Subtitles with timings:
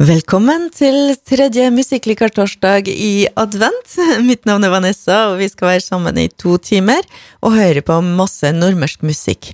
[0.00, 3.98] Velkommen til tredje Musikklikertorsdag i advent.
[4.28, 7.04] Mitt navn er Vanessa, og vi skal være sammen i to timer
[7.44, 9.50] og høre på masse nordmørsk musikk.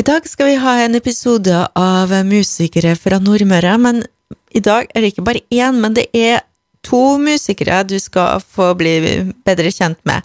[0.00, 4.00] I dag skal vi ha en episode av musikere fra Nordmøre, men
[4.56, 6.40] i dag er det ikke bare én, men det er
[6.80, 8.96] to musikere du skal få bli
[9.44, 10.24] bedre kjent med.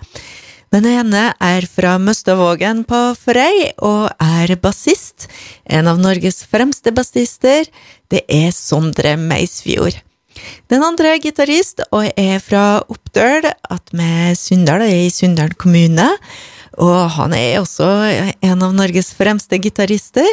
[0.71, 5.25] Den ene er fra Møstavågen på Frei og er bassist.
[5.67, 7.67] En av Norges fremste bassister.
[8.07, 9.97] Det er Sondre Meisfjord.
[10.71, 16.07] Den andre er gitarist og er fra Oppdøl, attmed Sunndal, i Sunndal kommune.
[16.79, 17.91] Og han er også
[18.39, 20.29] en av Norges fremste gitarister.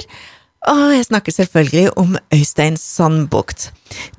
[0.69, 3.71] Og jeg snakker selvfølgelig om Øystein Sandbukt.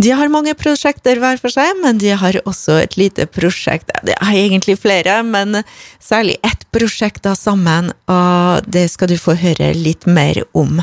[0.02, 4.16] De har mange prosjekter hver for seg, men de har også et lite prosjekt Det
[4.18, 5.62] har egentlig flere, men
[6.02, 10.82] særlig ett prosjekt da sammen, og det skal du få høre litt mer om.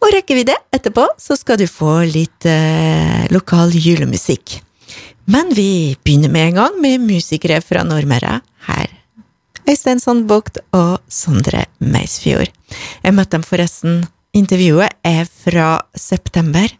[0.00, 4.58] Og rekker vi det etterpå, så skal du få litt eh, lokal julemusikk.
[5.30, 8.99] Men vi begynner med en gang med musikere fra Nordmøre her
[9.70, 12.50] Øystein Sandbukt og Sondre Meisfjord.
[13.04, 14.00] Jeg møtte dem forresten.
[14.34, 16.70] Intervjuet er fra september.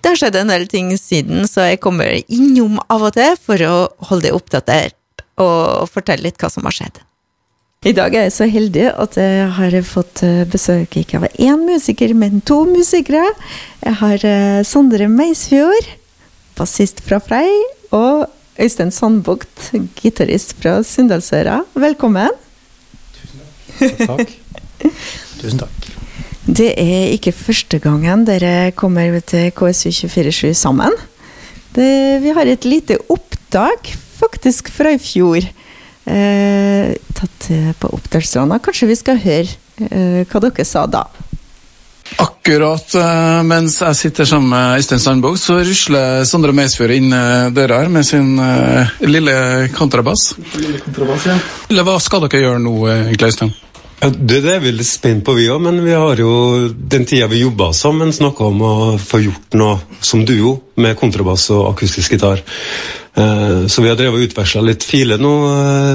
[0.00, 3.64] Det har skjedd en del ting siden, så jeg kommer innom av og til for
[3.64, 3.76] å
[4.10, 7.00] holde deg oppdatert og fortelle litt hva som har skjedd.
[7.88, 10.20] I dag er jeg så heldig at jeg har fått
[10.52, 13.30] besøk ikke av én musiker, men to musikere.
[13.80, 15.88] Jeg har eh, Sondre Meisfjord,
[16.58, 17.48] bassist fra Frei,
[17.96, 18.28] og
[18.60, 21.62] Øystein Sandbukt, gitarist fra Sunndalsøra.
[21.80, 22.34] Velkommen.
[23.16, 24.34] Tusen takk.
[25.40, 25.86] Tusen takk.
[26.44, 30.92] Det er ikke første gangen dere kommer til KSU247 sammen.
[31.72, 35.46] Det, vi har et lite opptak, faktisk fra i fjor.
[36.10, 37.48] Eh, tatt
[37.80, 38.60] på Oppdalsstranda.
[38.60, 39.48] Kanskje vi skal høre
[39.88, 41.06] eh, hva dere sa da?
[42.18, 47.50] Akkurat uh, mens jeg sitter sammen med Øystein Sandbog, så rusler Sondre Meisfjord inn uh,
[47.54, 49.34] døra her med sin uh, lille
[49.76, 50.32] kontrabass.
[50.56, 51.36] Lille kontrabass, ja.
[51.86, 53.52] Hva skal dere gjøre nå, egentlig, Øystein?
[54.00, 56.32] Ja, det, det er vi litt spent på, vi òg, men vi har jo
[56.72, 61.50] den tida vi jobba sammen, snakka om å få gjort noe som duo med kontrabass
[61.52, 62.40] og akustisk gitar.
[63.12, 65.34] Så vi har drevet og utveksla litt filer nå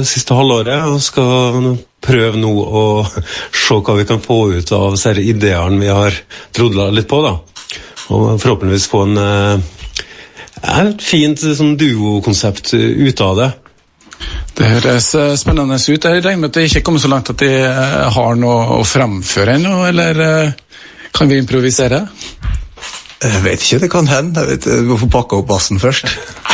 [0.06, 1.74] siste halvåret, og skal
[2.06, 6.16] prøve nå å se hva vi kan få ut av disse ideene vi har
[6.56, 7.22] drodla litt på.
[7.26, 7.36] da.
[8.14, 9.64] Og forhåpentligvis få en,
[10.62, 13.52] et fint sånn duokonsept ut av det.
[14.56, 15.10] Det høres
[15.42, 16.06] spennende ut.
[16.06, 17.52] Jeg regner med at det ikke kommer så langt at de
[18.16, 20.22] har noe å fremføre ennå, eller
[21.16, 22.06] kan vi improvisere?
[23.24, 24.42] Jeg vet ikke, det kan hende.
[24.42, 26.06] Jeg vet, du må få pakke opp bassen først.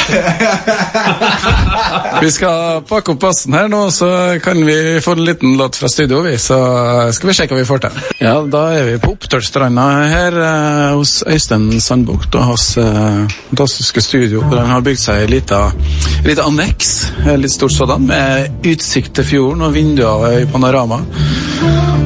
[2.21, 4.07] vi skal pakke opp bassen her nå, så
[4.43, 6.37] kan vi få en liten låt fra studio, vi.
[6.41, 6.57] Så
[7.17, 7.93] skal vi sjekke hva vi får til.
[8.21, 14.01] Ja, da er vi på Opptørstranda her eh, hos Øystein Sandbukt og hans eh, fantastiske
[14.05, 14.43] studio.
[14.45, 16.89] hvor Han har bygd seg et lite anneks,
[17.41, 21.01] litt stort sådan, med utsikt til fjorden og vinduer i panorama.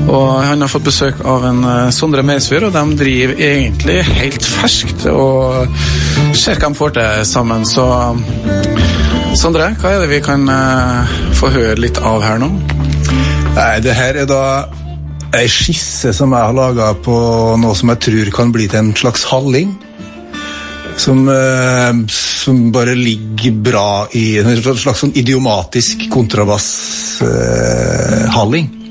[0.06, 4.46] Og han har fått besøk av en uh, Sondre Meisfjord, og de driver egentlig helt
[4.46, 5.66] ferskt og
[6.38, 7.66] ser hva de får til sammen.
[7.66, 7.86] Så
[9.36, 11.06] Sondre, hva er det vi kan uh,
[11.36, 12.50] få høre litt av her nå?
[13.56, 14.44] Nei, det her er da
[15.36, 17.16] ei skisse som jeg har laga på
[17.60, 19.70] noe som jeg tror kan bli til en slags halling.
[21.02, 28.85] Som, uh, som bare ligger bra i en slags sånn idiomatisk kontrabasshalling.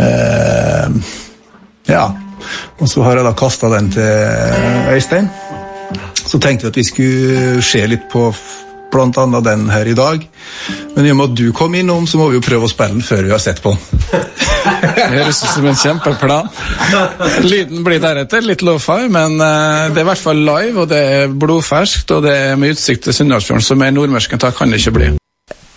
[0.00, 1.12] Uh,
[1.90, 2.08] ja.
[2.80, 5.28] Og så har jeg da kasta den til Øystein.
[6.14, 8.30] Så tenkte vi at vi skulle se litt på
[8.90, 9.40] bl.a.
[9.40, 10.24] den her i dag.
[10.96, 12.96] Men i og med at du kom innom, så må vi jo prøve å spille
[12.96, 14.00] den før vi har sett på den.
[14.60, 16.50] Det høres ut som en kjempeplan.
[17.46, 21.32] Lyden blir deretter litt low-fi, men det er i hvert fall live, og det er
[21.32, 25.10] blodferskt, og det er med utsikt til Sunndalsfjorden, så mer det kan det ikke bli.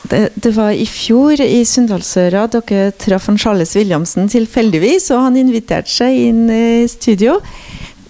[0.10, 5.40] Det, det, var i fjor i Sunndalsøra dere traff en Charles Williamsen tilfeldigvis, og han
[5.40, 7.38] inviterte seg inn i studio.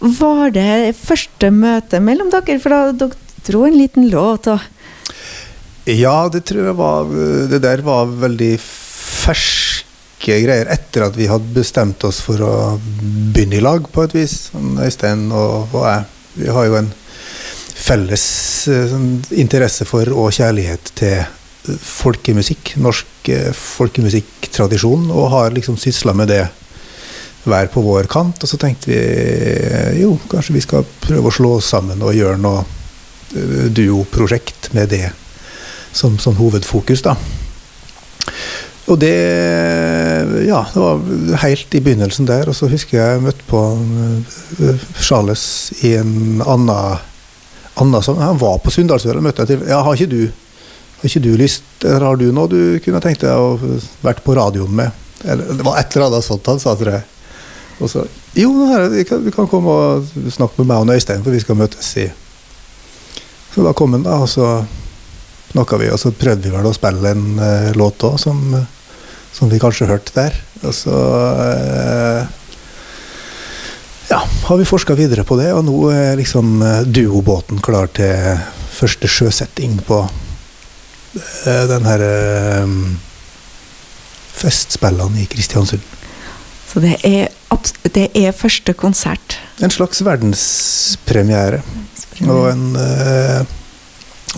[0.01, 2.57] Var det første møte mellom dere?
[2.63, 4.59] For da dere dro en liten låt og
[5.83, 7.09] Ja, det tror jeg var
[7.51, 13.59] Det der var veldig ferske greier etter at vi hadde bestemt oss for å begynne
[13.59, 14.37] i lag, på et vis.
[14.55, 16.05] Øystein og, og jeg.
[16.39, 16.91] Vi har jo en
[17.83, 18.23] felles
[18.65, 21.19] sånn, interesse for og kjærlighet til
[21.63, 26.43] folkemusikk, norsk folkemusikktradisjon, og har liksom sysla med det
[27.43, 28.43] hver på vår kant.
[28.43, 28.99] Og så tenkte vi
[30.01, 32.63] jo, kanskje vi skal prøve å slå oss sammen og gjøre noe
[33.73, 35.07] duoprosjekt med det
[35.93, 37.15] som, som hovedfokus, da.
[38.91, 39.15] Og det
[40.43, 40.99] Ja, det var
[41.43, 42.49] helt i begynnelsen der.
[42.51, 43.61] Og så husker jeg jeg møtte på
[44.99, 45.45] Charles
[45.81, 46.99] i en annen,
[47.79, 50.42] annen sånn Han var på Sunndalsøra, møtte jeg til Ja, har ikke du
[51.03, 53.57] har ikke du lyst, eller har du noe du kunne tenkt deg å
[54.05, 54.93] vært på radioen med?
[55.27, 57.09] Eller, det var et eller annet sånt han sa, til deg.
[57.83, 58.05] Og så
[58.39, 61.41] Jo, her, du, kan, du kan komme og snakke med meg og Øystein, for vi
[61.43, 62.07] skal møtes i
[63.51, 64.47] Så da kom han, da, og så
[65.51, 68.39] snakka vi, og så prøvde vi vel å spille en uh, låt òg, som,
[69.35, 70.39] som, vi kanskje hørte der.
[70.63, 72.23] Og så uh,
[74.07, 78.39] ja, har vi forska videre på det, og nå er liksom duobåten klar til
[78.71, 80.05] første sjøsetting på
[81.15, 82.13] uh, herre
[82.63, 82.77] um,
[84.33, 85.83] festspillene i Kristiansund.
[86.73, 87.29] Så det er,
[87.93, 89.37] det er, første konsert?
[89.61, 91.61] En slags verdenspremiere.
[92.25, 93.43] Og, en, uh,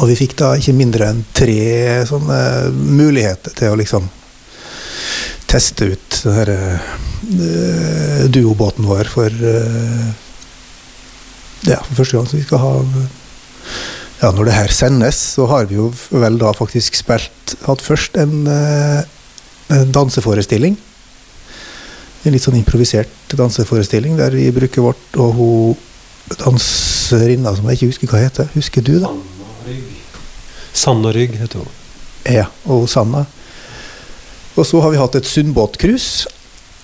[0.02, 2.40] og vi fikk da ikke mindre enn tre sånne
[2.76, 4.10] muligheter til å liksom
[5.48, 10.08] teste ut den herre uh, duobåten vår for uh,
[11.66, 12.28] ja, for første gang.
[12.28, 12.74] Så vi skal ha
[14.22, 18.16] ja, Når det her sendes, så har vi jo vel da faktisk spilt Hatt først
[18.18, 18.48] en
[19.74, 20.76] en danseforestilling.
[22.26, 25.82] En litt sånn improvisert danseforestilling der vi bruker vårt og hun
[26.42, 28.50] danserinna som jeg ikke husker hva heter.
[28.56, 29.12] Husker du, da?
[30.76, 31.74] Sanna Rygg heter hun.
[32.26, 33.26] Ja, og Sanna.
[34.56, 36.32] Og så har vi hatt et Sundbåtcruise.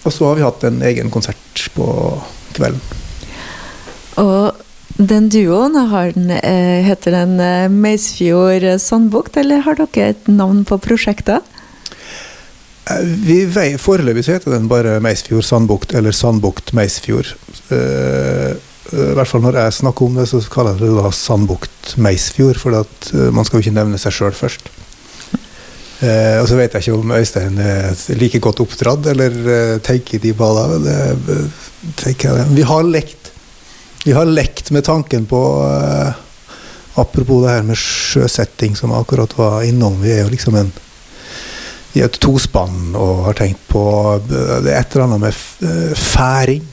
[0.06, 1.88] Og så har vi hatt en egen konsert på
[2.54, 2.81] kvelden.
[4.22, 4.62] Og
[5.07, 5.74] den duoen,
[6.13, 11.42] den, eh, heter den eh, Meisfjord Sandbukt, eller har dere et navn på prosjektet?
[12.89, 17.33] Eh, vi vei, Foreløpig så heter den bare Meisfjord Sandbukt, eller Sandbukt Meisfjord.
[17.71, 22.59] I hvert fall når jeg snakker om det, så kaller jeg det da Sandbukt Meisfjord,
[22.59, 24.68] for man skal jo ikke nevne seg sjøl først.
[26.01, 30.81] Og så vet jeg ikke om Øystein er like godt oppdratt, eller tenker de baller.
[32.51, 33.31] Vi har lekt
[34.06, 35.42] Vi har lekt med tanken på
[37.00, 40.01] Apropos det her med sjøsetting, som akkurat var innom.
[40.01, 40.71] Vi er jo liksom en
[41.94, 43.83] i et tospann og har tenkt på
[44.27, 45.95] Det er et eller annet med færing.
[45.95, 46.68] færing.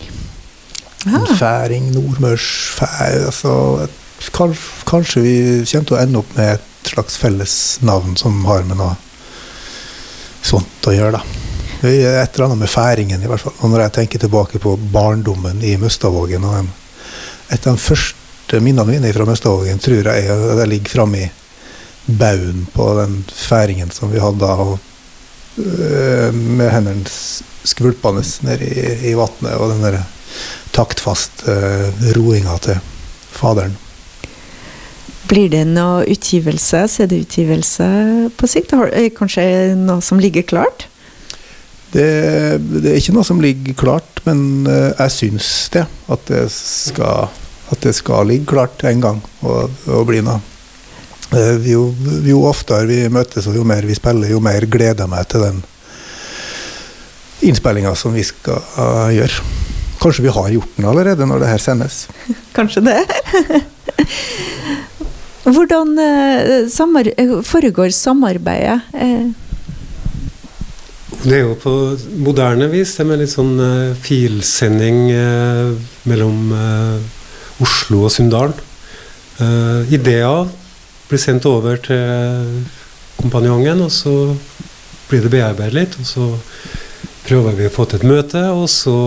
[1.07, 1.37] Ah.
[1.39, 3.87] Færing, nordmørsfæring altså,
[4.85, 5.35] kanskje, vi
[5.71, 7.55] kommer til å ende opp med et slags felles
[7.87, 8.97] navn som har med noe
[10.43, 11.23] sånt å gjøre, da.
[11.79, 13.55] Det er et eller annet med færingen, i hvert fall.
[13.63, 16.71] Og når jeg tenker tilbake på barndommen i Møstavågen og den,
[17.49, 21.25] Et av de første minnene mine fra Møstavågen tror jeg er at jeg ligger framme
[21.25, 21.31] i
[22.09, 24.69] baugen på den færingen som vi hadde da.
[25.59, 27.09] Eh, med hendene
[27.69, 29.99] skvulpende ned i, i vannet, og den der
[30.73, 32.79] taktfaste uh, roinga til
[33.35, 33.75] faderen.
[35.29, 37.89] Blir det noe utgivelse, CD-utgivelse
[38.39, 38.73] på sikt?
[38.73, 40.87] Det kanskje noe som ligger klart?
[41.93, 42.09] Det,
[42.61, 45.87] det, er ikke noe som ligger klart, men uh, jeg syns det.
[46.13, 47.33] At det, skal,
[47.73, 50.41] at det skal ligge klart en gang og, og bli noe.
[51.29, 51.91] Eh, jo,
[52.25, 55.45] jo, oftere vi møtes og jo mer vi spiller, jo mer gleder jeg meg til
[55.45, 55.59] den
[57.45, 59.45] innspillinga som vi skal uh, gjøre.
[60.01, 62.07] Kanskje vi har gjort den allerede når det her sendes?
[62.57, 63.03] Kanskje det.
[65.55, 67.13] Hvordan uh, samar
[67.47, 68.81] foregår samarbeidet?
[68.97, 69.48] Uh.
[71.19, 71.73] Det er jo på
[72.23, 72.93] moderne vis.
[72.95, 75.09] Det med litt sånn uh, filsending
[76.09, 76.53] mellom
[77.65, 78.55] Oslo og Sunndalen.
[79.91, 80.47] ideer
[81.09, 82.63] blir sendt over til
[83.19, 84.15] kompanjongen, og så
[85.09, 85.99] blir det bearbeidet litt.
[85.99, 86.27] Og så
[87.27, 88.99] prøver vi å få til et møte, og så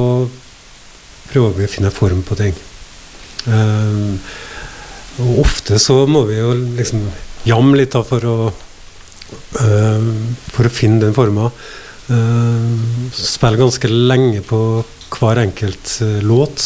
[1.32, 2.58] prøver vi å finne form på ting.
[5.22, 7.08] Og ofte så må vi jo liksom
[7.48, 8.36] jamme litt da for å
[10.51, 11.50] for å finne den forma.
[12.12, 14.60] Um, spille ganske lenge på
[15.15, 16.65] hver enkelt uh, låt.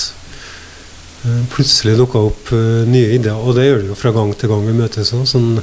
[1.26, 2.52] Eh, plutselig dukka opp
[2.86, 3.38] nye ideer.
[3.40, 5.10] Og det gjør det jo fra gang til gang vi møtes.
[5.10, 5.56] Sånn,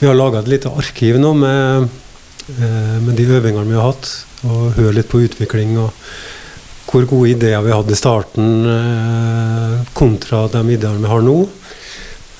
[0.00, 1.86] vi har laga et lite arkiv nå med,
[2.58, 4.08] med, de øvingene vi har hatt,
[4.50, 5.76] og høre litt på utvikling.
[5.78, 5.94] og
[6.90, 11.38] hvor gode ideer vi hadde i starten kontra de ideene vi har nå.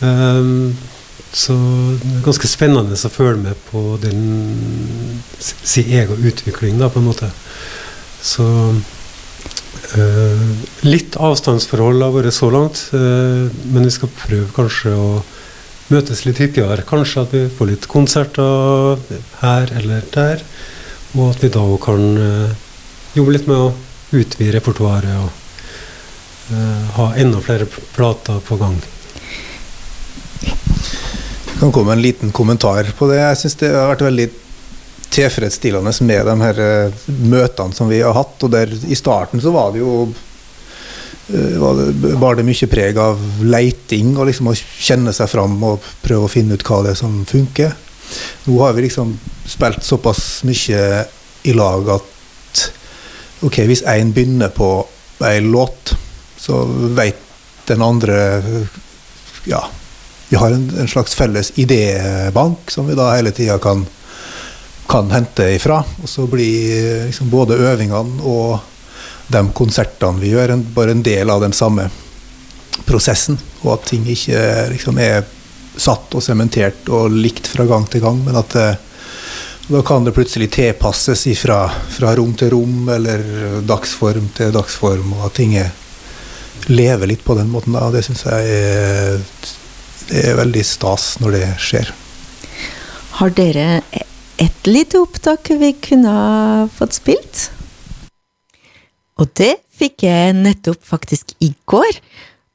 [0.02, 0.74] Um,
[1.32, 1.54] så
[2.00, 4.20] det er ganske spennende å følge med på den
[5.38, 7.32] si egen utvikling, da, på en måte.
[8.22, 8.46] Så
[9.94, 15.10] Uh, litt avstandsforhold har vært så langt, uh, men vi skal prøve kanskje å
[15.92, 16.82] møtes litt hyppigere.
[16.88, 18.98] Kanskje at vi får litt konserter
[19.44, 20.42] her eller der.
[21.14, 22.50] Og at vi da kan uh,
[23.14, 23.74] jobbe litt med å
[24.16, 25.42] utvide repertoaret og
[26.94, 28.76] ha enda flere plater på gang.
[31.60, 33.16] Kan komme med en liten kommentar på det.
[33.16, 34.26] Jeg syns det har vært veldig
[35.16, 38.36] tilfredsstillende med de her eh, møtene som vi har hatt.
[38.44, 39.94] Og der i starten så var det jo
[41.32, 45.56] eh, var det, var det mye preg av leiting og liksom å kjenne seg fram
[45.64, 47.72] og prøve å finne ut hva det er som funker.
[48.44, 49.16] Nå har vi liksom
[49.48, 51.06] spilt såpass mye
[51.46, 52.66] i lag at
[53.46, 54.70] ok, hvis én begynner på
[55.24, 55.94] ei låt,
[56.36, 56.64] så
[56.96, 57.22] veit
[57.66, 58.20] den andre
[59.46, 59.62] Ja,
[60.28, 63.84] vi har en, en slags felles idébank som vi da hele tida kan,
[64.88, 65.82] kan hente ifra.
[66.02, 68.58] Og så blir liksom både øvingene og
[69.28, 71.88] de konsertene vi gjør, en, bare en del av den samme
[72.86, 73.38] prosessen.
[73.62, 74.42] Og at ting ikke
[74.74, 75.22] liksom er
[75.76, 78.68] satt og sementert og likt fra gang til gang, men at det,
[79.66, 83.22] da kan det plutselig tilpasses fra, fra rom til rom, eller
[83.66, 85.56] dagsform til dagsform, og at ting
[86.70, 87.74] lever litt på den måten.
[87.74, 87.88] Da.
[87.90, 89.18] Det syns jeg er,
[90.10, 91.92] det er veldig stas når det skjer.
[93.16, 93.80] Har dere
[94.42, 96.14] et lite opptak vi kunne
[96.76, 97.46] fått spilt?
[99.16, 102.00] Og det fikk jeg nettopp faktisk i går.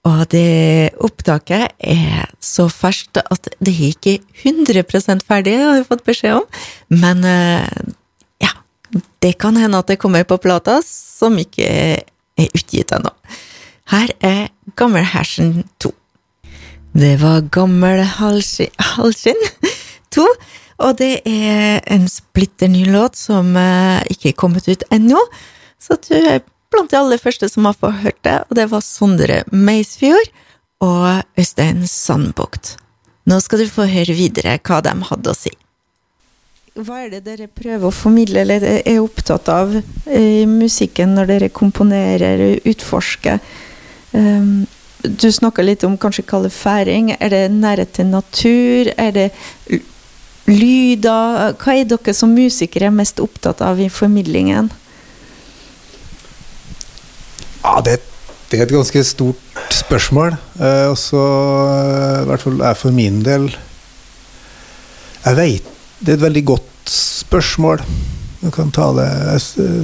[0.10, 6.05] Og det opptaket er så ferskt at det er ikke 100 ferdig, har jeg fått
[6.08, 6.48] beskjed om.
[6.89, 7.22] Men
[8.41, 8.53] ja,
[9.22, 13.13] det kan hende at det kommer på plata, som ikke er utgitt ennå.
[13.93, 15.93] Her er Gammel Hersen 2.
[16.91, 19.39] Det var Gammel Halskinn
[20.12, 20.25] 2,
[20.83, 23.53] og det er en splitter ny låt som
[24.12, 25.21] ikke er kommet ut ennå.
[25.79, 28.83] Så du er blant de aller første som har fått hørt det, og det var
[28.83, 30.33] Sondre Meisfjord
[30.83, 32.75] og Øystein Sandbukt.
[33.29, 35.53] Nå skal du få høre videre hva de hadde å si.
[36.75, 39.74] Hva er det dere prøver å formidle eller er opptatt av
[40.12, 43.39] i musikken når dere komponerer, og utforsker?
[44.12, 44.63] Um,
[45.03, 47.15] du snakka litt om kanskje kalle færing.
[47.20, 48.91] Er det nærhet til natur?
[48.98, 49.27] Er det
[50.50, 51.55] lyder?
[51.58, 54.72] Hva er dere som musikere mest opptatt av i formidlingen?
[57.62, 58.00] Ja, det,
[58.50, 60.38] det, er et ganske stort spørsmål.
[60.60, 61.25] Eh, og så,
[62.22, 63.51] i hvert fall er for min del
[65.22, 65.67] Jeg veit
[66.01, 67.84] Det er et veldig godt spørsmål.
[68.41, 69.10] Vi kan ta det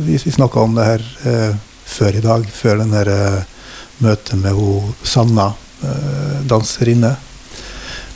[0.07, 1.53] Vi, vi snakka om det her eh,
[1.87, 3.56] før i dag, før den her eh,
[4.03, 5.51] møtet med hun Sanna,
[5.83, 7.15] eh, danserinne.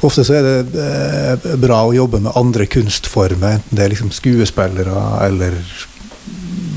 [0.02, 4.14] Ofte så er det eh, bra å jobbe med andre kunstformer, enten det er liksom
[4.16, 5.58] skuespillere eller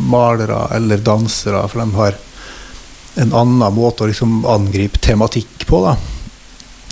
[0.05, 2.19] malere eller dansere, for de har
[3.23, 5.81] en annen måte å liksom angripe tematikk på.
[5.87, 5.95] Da.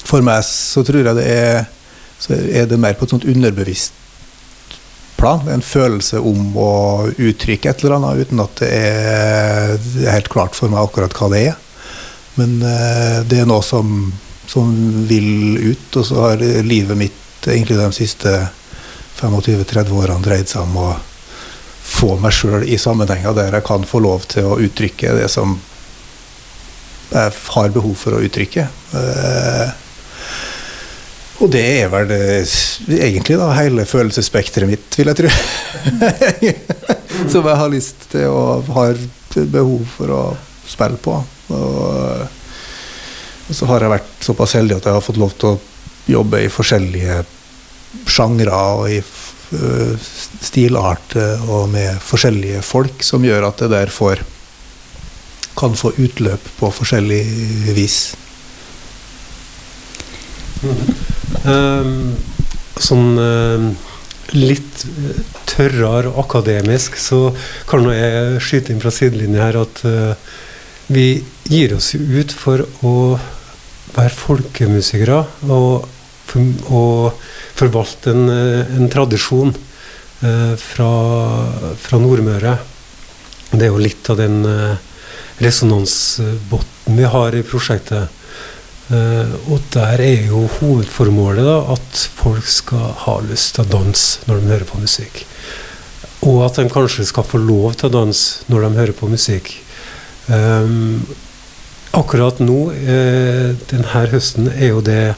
[0.06, 1.66] For meg så tror jeg det er,
[2.30, 3.98] er det mer på et sånt underbevisst
[5.22, 5.42] plan.
[5.52, 6.72] En følelse om å
[7.12, 9.76] uttrykke et eller annet uten at det er
[10.10, 11.60] helt klart for meg akkurat hva det er.
[12.40, 14.12] Men uh, det er noe som,
[14.48, 14.72] som,
[15.08, 18.32] vil ut, og så har livet mitt egentlig de siste
[19.18, 20.90] 25-30 årene dreid seg om å
[21.82, 25.58] få meg sjøl i sammenhenger der jeg kan få lov til å uttrykke det som
[27.12, 28.66] jeg har behov for å uttrykke.
[28.94, 29.68] Uh,
[31.42, 32.20] og det er vel det,
[33.02, 35.30] egentlig da, hele følelsesspekteret mitt, vil jeg tro.
[37.32, 39.00] Som jeg har lyst til og har
[39.50, 40.22] behov for å
[40.68, 41.16] spille på.
[41.50, 42.22] Og,
[43.48, 45.60] og så har jeg vært såpass heldig at jeg har fått lov til å
[46.12, 47.22] jobbe i forskjellige
[48.08, 49.02] sjangre og i
[49.52, 54.22] stilarter og med forskjellige folk, som gjør at det der får
[55.58, 57.22] kan få utløp på forskjellig
[57.76, 57.98] vis.
[61.44, 62.14] Um,
[62.80, 63.66] sånn um,
[64.32, 64.86] litt
[65.50, 67.34] tørrere og akademisk, så
[67.68, 70.32] kan jeg skyte inn fra sidelinja her at uh,
[70.92, 72.94] vi gir oss ut for å
[73.92, 75.18] være folkemusikere
[75.52, 75.88] og,
[76.72, 77.24] og
[77.58, 80.92] forvalte en, en tradisjon eh, fra,
[81.80, 82.56] fra Nordmøre.
[83.52, 84.76] Det er jo litt av den eh,
[85.42, 88.20] resonansbåten vi har i prosjektet.
[88.92, 94.24] Eh, og der er jo hovedformålet da, at folk skal ha lyst til å danse
[94.28, 95.24] når de hører på musikk.
[96.22, 99.54] Og at de kanskje skal få lov til å danse når de hører på musikk.
[100.28, 101.02] Um,
[101.98, 105.14] akkurat nå, uh, denne høsten, er jo det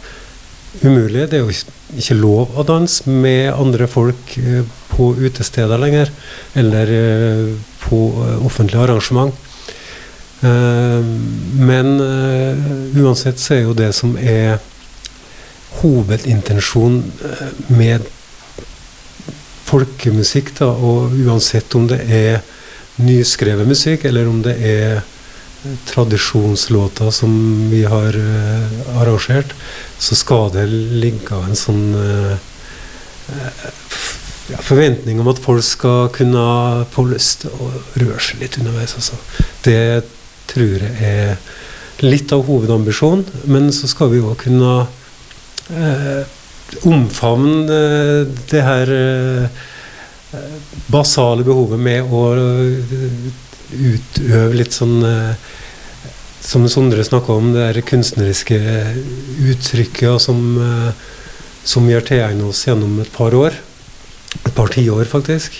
[0.82, 1.28] umulig.
[1.30, 1.52] Det er jo
[1.98, 4.62] ikke lov å danse med andre folk uh,
[4.94, 6.12] på utesteder lenger.
[6.58, 6.94] Eller
[7.84, 7.98] på
[8.44, 9.34] offentlige arrangement.
[10.44, 11.04] Eh,
[11.58, 12.58] men eh,
[13.00, 14.58] uansett så er jo det som er
[15.80, 18.04] hovedintensjonen eh, med
[19.64, 22.42] folkemusikk, da, og uansett om det er
[23.02, 25.02] nyskrevet musikk, eller om det er
[25.88, 27.32] tradisjonslåter som
[27.70, 29.54] vi har uh, arrangert,
[29.98, 32.34] så skal det ligge en sånn uh,
[34.52, 36.44] ja, forventning om at folk skal kunne
[36.92, 38.96] få lyst til å røre seg litt underveis.
[39.00, 39.16] Altså.
[39.64, 40.04] Det
[40.52, 41.38] tror jeg er
[42.04, 43.24] litt av hovedambisjonen.
[43.50, 44.72] Men så skal vi òg kunne
[45.70, 46.24] eh,
[46.88, 49.62] omfavne eh, det her eh,
[50.90, 52.94] basale behovet med å eh,
[53.74, 55.52] utøve litt sånn eh,
[56.44, 58.58] Som Sondre snakka om, det der kunstneriske
[59.48, 60.90] uttrykket som, eh,
[61.64, 63.56] som vi har tilegnet oss gjennom et par år
[64.44, 65.54] et par tiår, faktisk.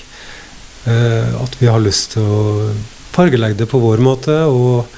[0.85, 2.73] At vi har lyst til å
[3.15, 4.91] fargelegge det på vår måte, og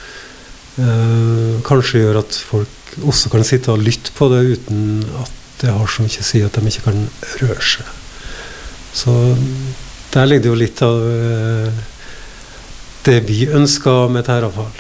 [1.69, 5.93] kanskje gjøre at folk også kan sitte og lytte på det uten at det har
[5.93, 7.05] så mye å si at de ikke kan
[7.45, 8.06] røre seg.
[8.97, 9.13] Så
[10.15, 11.81] der ligger det jo litt av eh,
[13.05, 14.73] det vi ønsker med Terrafall.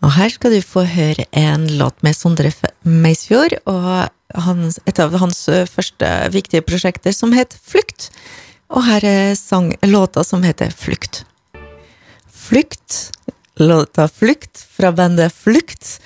[0.00, 2.52] Og her skal du få høre en låt med Sondre
[2.88, 4.08] Meisfjord, og
[4.46, 8.08] hans, et av hans første viktige prosjekter som het Flukt.
[8.72, 11.26] Og her er sang, låta som heter Flukt.
[12.32, 13.10] Flukt,
[13.60, 15.98] låta Flukt fra bandet Flukt,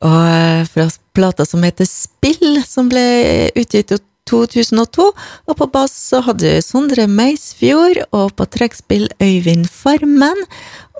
[0.00, 3.04] og fra plata som heter Spill, som ble
[3.60, 3.92] utgitt
[4.30, 5.08] 2002.
[5.48, 10.44] Og på bass så hadde Sondre Meisfjord, og på trekkspill Øyvind Farmen.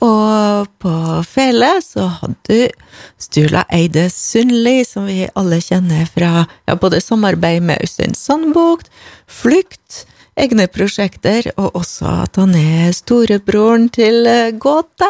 [0.03, 0.93] Og på
[1.29, 2.89] fele så hadde du
[3.23, 8.91] Stula Eide Sundli, som vi alle kjenner fra ja, både samarbeid med Øystein Sandbukt,
[9.31, 10.03] Flukt,
[10.37, 15.09] egne prosjekter, og også at han er storebroren til eh, Gåte,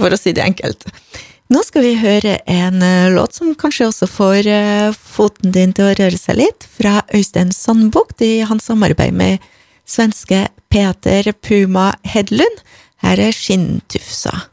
[0.00, 0.86] for å si det enkelt.
[1.50, 5.88] Nå skal vi høre en eh, låt som kanskje også får eh, foten din til
[5.88, 9.48] å røre seg litt, fra Øystein Sandbukt i hans samarbeid med
[9.82, 12.62] svenske Peter Puma Hedlund.
[13.02, 14.44] Her er Skinntufsa.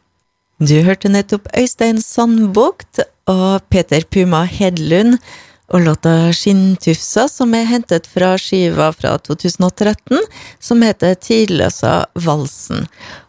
[0.58, 5.20] Du hørte nettopp Øystein Sandbukt og Peter Puma Hedlund
[5.68, 10.22] og låta Skinntufsa, som er hentet fra skiva fra 2013,
[10.60, 12.86] som heter Tidløsa valsen.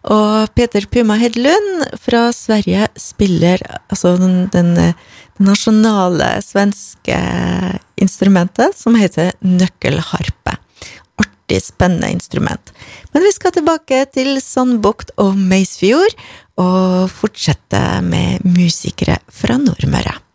[0.06, 7.18] Og Peter Puma Hedlund fra Sverige spiller altså den, den, den nasjonale svenske
[7.98, 10.58] instrumentet som heter nøkkelharpe
[11.48, 12.72] artig, spennende instrument.
[13.12, 16.14] Men vi skal tilbake til Sandbukt og Meisfjord,
[16.58, 20.27] og fortsette med musikere fra Nordmøre.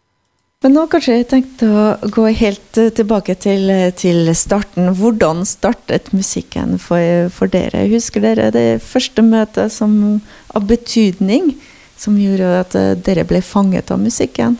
[0.63, 3.67] Men nå kanskje jeg tenkte å gå helt eh, tilbake til,
[3.99, 4.93] til starten.
[4.95, 7.84] Hvordan startet musikken for, for, dere?
[7.91, 10.21] Husker dere det første møtet som,
[10.56, 11.52] av betydning
[11.99, 14.56] som gjorde at eh, dere ble fanget av musikken?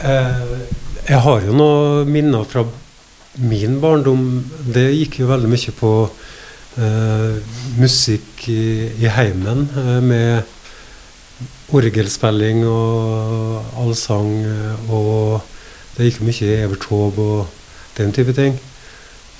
[0.00, 0.42] Eh,
[1.06, 2.64] jeg har jo noen minner fra
[3.36, 4.26] min barndom,
[4.72, 5.92] det gikk jo veldig mye på
[6.80, 8.64] eh, musikk i,
[8.96, 10.55] i heimen, eh, med
[11.74, 15.40] orgelspilling og allsang, eh, og
[15.96, 17.46] det gikk mye Evert Taube og
[17.96, 18.58] den type ting.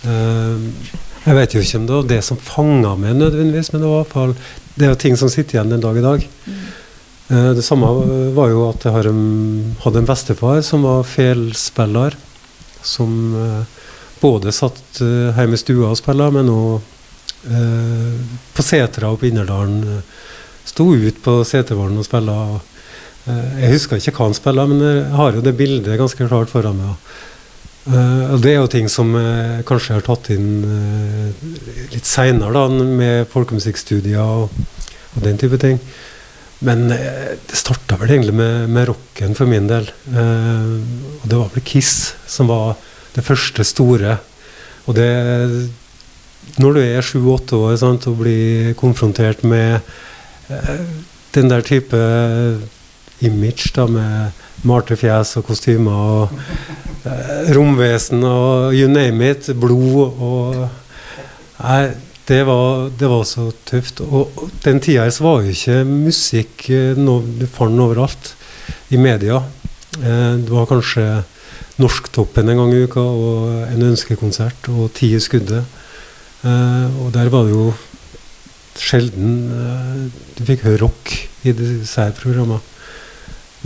[0.07, 0.91] Eh,
[1.27, 4.31] jeg vet jo ikke om det var det som fanga meg nødvendigvis, men det var
[4.31, 4.35] i
[4.77, 6.27] det er ting som sitter igjen den dag i dag.
[6.47, 6.67] Mm.
[7.29, 7.89] Eh, det samme
[8.37, 12.17] var jo at jeg hadde en bestefar som var felspiller.
[12.87, 13.65] Som uh,
[14.21, 16.77] både satt uh, hjemme i stua og spilte, men òg
[17.51, 20.03] eh, på setra oppe i Innerdalen.
[20.67, 22.35] Sto ut på Setervollen og spilte.
[23.27, 26.53] Uh, jeg husker ikke hva han spilte, men jeg har jo det bildet ganske klart
[26.53, 27.15] foran meg.
[27.87, 30.65] Og Det er jo ting som jeg kanskje har tatt inn
[31.93, 34.51] litt seinere, med folkemusikkstudier og,
[35.23, 35.79] den type ting.
[36.67, 39.87] Men det starta vel egentlig med, med rocken for min del.
[39.87, 42.75] og det var vel Kiss som var
[43.15, 44.19] det første store.
[44.87, 45.71] Og det
[46.63, 49.81] Når du er sju-åtte år sant, og blir konfrontert med eh,
[51.37, 51.99] den der type
[53.21, 54.33] image da, med
[54.67, 56.35] malte fjes og kostymer og
[57.07, 60.67] eh, romvesen og you name it, blod og
[61.57, 61.87] Nei,
[62.29, 64.03] det var, det var så tøft.
[64.05, 66.67] Og den tida så var jo ikke musikk
[67.01, 68.35] noe Du fant overalt
[68.93, 69.39] i media.
[70.03, 71.07] Eh, det var kanskje
[71.81, 75.65] Norsktoppen en gang i uka og en ønskekonsert og ti i skuddet.
[76.47, 77.73] Og der var det jo
[78.81, 82.61] sjelden uh, du fikk høre rock i disse her programmene.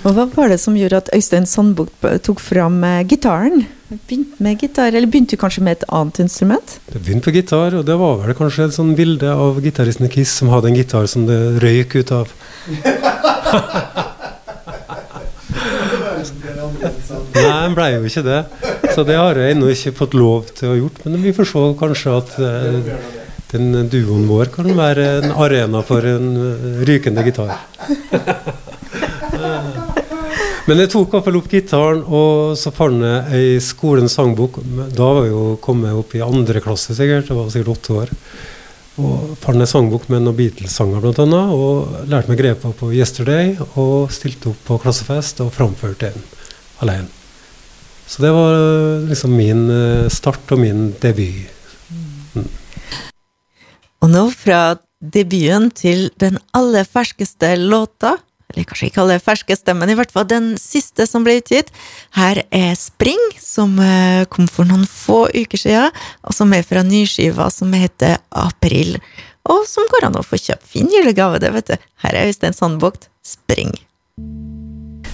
[0.00, 1.92] Og Hva var det som gjorde at Øystein Sandbukk
[2.24, 3.66] tok fram eh, gitaren?
[3.90, 6.76] Begynte med gitar, eller begynte du kanskje med et annet instrument?
[6.88, 10.12] Det begynte på gitar, og det var vel kanskje et sånn bilde av gitaristen i
[10.14, 12.32] Kiss som hadde en gitar som det røyk ut av.
[17.34, 18.40] Nei, den blei jo ikke det.
[18.94, 21.02] Så det har jeg ennå ikke fått lov til å gjort.
[21.04, 22.94] Men vi får se kanskje at uh,
[23.52, 26.32] den duoen vår kan være en arena for en
[26.88, 27.52] rykende gitar.
[30.68, 34.61] Men jeg tok iallfall opp gitaren, og så fant jeg ei skolens sangbok.
[34.92, 37.31] Da var jeg jo kommet opp i andre klasse, sikkert.
[37.31, 38.12] Jeg var sikkert åtte år.
[39.01, 41.55] Og fant ei sangbok med noen Beatles-sanger, annet.
[41.57, 46.29] Og lærte meg grepa på 'Yesterday', og stilte opp på klassefest og framførte den
[46.81, 47.09] alene.
[48.07, 48.55] Så det var
[49.09, 51.46] liksom min eh, start og min debut.
[52.35, 52.49] Mm.
[54.03, 58.16] Og nå fra debuten til den aller ferskeste låta
[58.50, 61.72] eller kanskje ikke alle ferskeste, men i hvert fall den siste som ble utgitt.
[62.16, 66.84] Her er Spring, som eh, kom for noen få uker siden, og som er fra
[66.86, 68.98] nyskiva som heter April.
[69.50, 71.88] Og som går an å få kjøpt fin julegave, det, vet du.
[72.04, 73.72] Her er Øystein Sandbukt, Spring.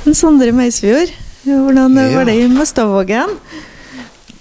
[0.07, 1.11] Sondre Meisfjord,
[1.46, 2.11] hvordan ja.
[2.14, 3.33] var det i Møstavågen?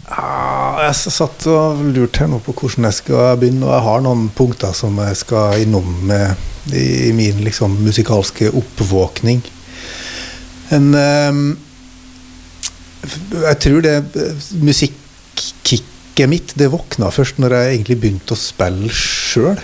[0.05, 4.27] Jeg satt og lurte her nå på hvordan jeg skal begynne, og jeg har noen
[4.37, 9.41] punkter som jeg skal innom med i min liksom, musikalske oppvåkning.
[10.73, 11.41] En um,
[13.31, 13.97] Jeg tror det
[14.65, 19.61] musikkicket mitt det våkna først når jeg egentlig begynte å spille sjøl.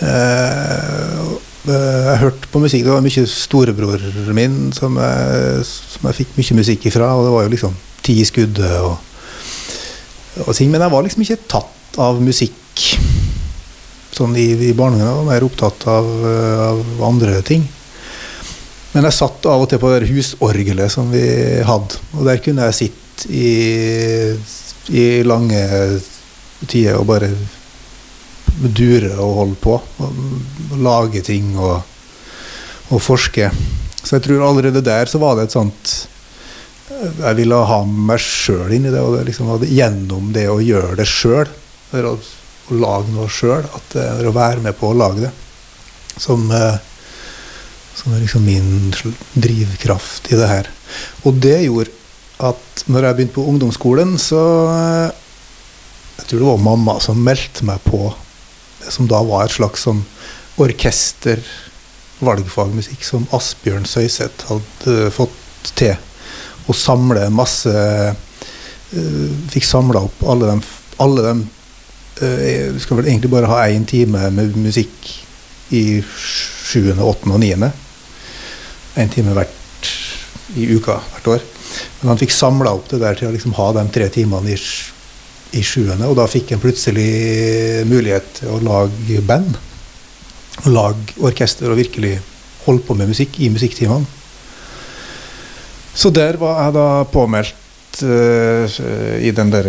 [0.00, 1.36] Uh,
[1.68, 2.84] eh, jeg hørte på musikk.
[2.84, 7.14] Det var mye storebroren min som jeg, som jeg fikk mye musikk ifra.
[7.16, 8.98] Og det var jo liksom ti i skuddet og,
[10.44, 10.70] og ting.
[10.72, 12.84] Men jeg var liksom ikke tatt av musikk
[14.14, 15.08] sånn i, i barnehagen.
[15.08, 16.10] Jeg var mer opptatt av,
[16.68, 17.64] av, andre ting.
[18.94, 21.24] Men jeg satt av og til på det husorgelet som vi
[21.66, 24.34] hadde, og der kunne jeg sitte i,
[24.94, 25.62] i lange
[26.70, 27.30] tider og bare
[28.54, 29.78] dure og holde på.
[29.98, 30.22] Og,
[30.70, 31.80] og lage ting og,
[32.90, 33.50] og, forske.
[34.04, 35.94] Så jeg tror allerede der så var det et sånt
[36.84, 40.98] Jeg ville ha meg sjøl inn i det, og det liksom, gjennom det å gjøre
[41.00, 41.48] det sjøl
[42.02, 42.16] å
[42.74, 43.64] lage noe sjøl.
[43.64, 45.32] Å være med på å lage det.
[46.20, 46.76] Som, eh,
[47.94, 48.92] som er liksom min
[49.34, 50.70] drivkraft i det her.
[51.24, 51.90] Og det gjorde
[52.44, 54.42] at når jeg begynte på ungdomsskolen, så
[54.74, 55.20] eh,
[56.14, 58.14] Jeg tror det var mamma som meldte meg på
[58.78, 60.04] det som da var et slags sånn
[60.62, 61.40] orkester,
[62.22, 65.96] valgfagmusikk, som Asbjørn Søyseth hadde fått til.
[66.64, 68.14] Å samle masse uh,
[69.50, 70.60] Fikk samla opp alle dem,
[71.02, 71.40] alle dem
[72.22, 75.08] Eh, skal vel egentlig bare ha én time med musikk
[75.74, 77.70] i sjuende, åttende og niende.
[78.94, 79.90] Én time hvert
[80.54, 81.42] i uka hvert år.
[82.00, 84.58] Men han fikk samla opp det der til å liksom ha de tre timene i,
[85.58, 87.08] i sjuende, og da fikk han plutselig
[87.90, 89.58] mulighet til å lage band.
[90.70, 92.20] Lage orkester og virkelig
[92.68, 94.06] holde på med musikk i musikktimene.
[95.94, 98.66] Så der var jeg da påmeldt uh,
[99.22, 99.68] i den der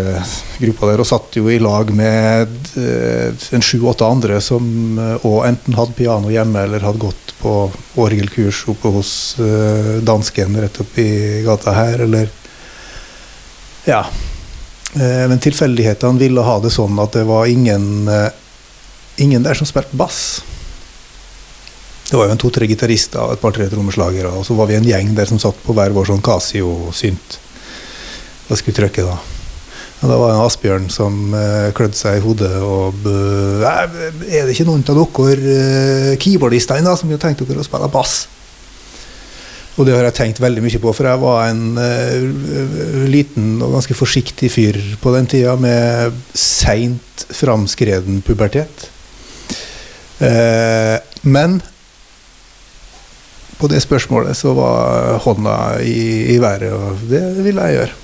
[0.57, 4.65] gruppa der og satt jo i lag med uh, en sju-åtte andre som
[4.97, 7.53] uh, enten hadde piano hjemme eller hadde gått på
[8.01, 9.11] orgelkurs oppe hos
[10.07, 11.05] dansken rett oppi
[11.45, 12.31] gata her, eller
[13.85, 13.99] Ja.
[14.95, 18.07] men tilfeldighetene ville ha det sånn at det var ingen,
[19.21, 20.39] ingen der som spilte bass.
[22.05, 24.29] Det var jo en to-tre gitarister og et par-tre trommeslagere.
[24.37, 27.39] Og så var vi en gjeng der som satt på hver vår sånn Casio-synt
[28.45, 29.17] Da skulle trykke, da.
[30.03, 34.45] Og da var det en Asbjørn som eh, klødde seg i hodet og uh, Er
[34.45, 38.25] det ikke noen av dere eh, keyboardistene som har tenkt dere å spille bass?
[39.75, 43.73] Og det har jeg tenkt veldig mye på, for jeg var en uh, liten og
[43.79, 48.85] ganske forsiktig fyr på den tida med seint framskreden pubertet.
[50.21, 51.59] Uh, men
[53.59, 58.01] på det spørsmålet så var hånda i, i været, og det ville jeg gjøre.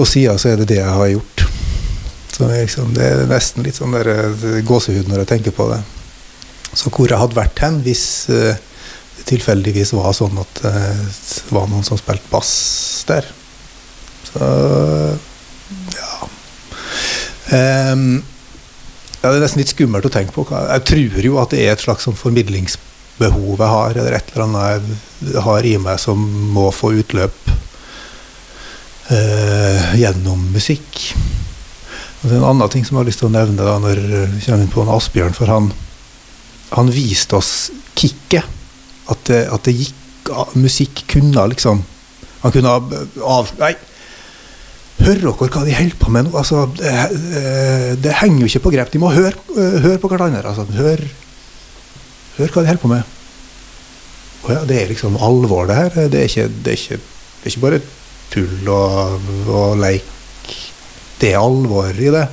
[0.00, 1.44] Og siden så er det det jeg har gjort.
[2.30, 5.80] Så liksom, Det er nesten litt sånn eh, gåsehud når jeg tenker på det.
[6.72, 8.54] Så hvor jeg hadde vært hen hvis uh,
[9.16, 12.52] det tilfeldigvis var sånn at uh, det var noen som spilte bass
[13.08, 13.26] der.
[14.30, 14.50] Så
[15.96, 16.28] ja.
[17.50, 18.22] Um,
[19.20, 20.46] ja, Det er nesten litt skummelt å tenke på.
[20.46, 22.16] Jeg tror jo at det er et slags sånn
[23.20, 26.22] formidlingsbehov jeg har, eller et eller annet jeg har i meg som
[26.54, 27.50] må få utløp
[29.10, 31.12] eh, gjennom musikk.
[32.20, 34.00] Og det er en annen ting som jeg har lyst til å nevne da når
[34.00, 35.70] vi kommer inn på en Asbjørn, for han,
[36.72, 38.44] han viste oss kicket.
[39.10, 39.96] At det, at det gikk
[40.54, 41.80] Musikk kunne liksom
[42.44, 43.48] Han kunne av...
[43.58, 43.72] Nei!
[45.00, 46.34] Hører dere hva de holder på med nå?
[46.36, 46.92] Altså, det,
[48.04, 48.92] det, henger jo ikke på grep.
[48.92, 50.44] De må høre, høre på hverandre.
[50.44, 51.02] Altså, hør,
[52.44, 53.16] hør hva de holder på med.
[54.40, 55.96] Og ja, det er liksom alvor, det her.
[56.12, 57.80] Det er ikke, det er ikke, det er ikke bare
[58.30, 60.54] tull og, og leik.
[61.20, 62.26] Det er alvor i det.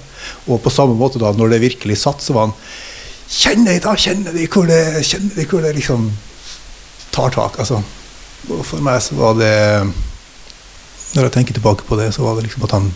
[0.48, 2.60] Og på samme måte, da, når det virkelig satt, så var han
[3.28, 3.91] Kjenner de da?
[4.00, 6.06] Kjenner de hvor det, kjenner de hvor det liksom
[7.12, 7.58] tar tak?
[7.60, 7.82] Altså,
[8.48, 12.46] og for meg så var det Når jeg tenker tilbake på det, så var det
[12.46, 12.88] liksom at han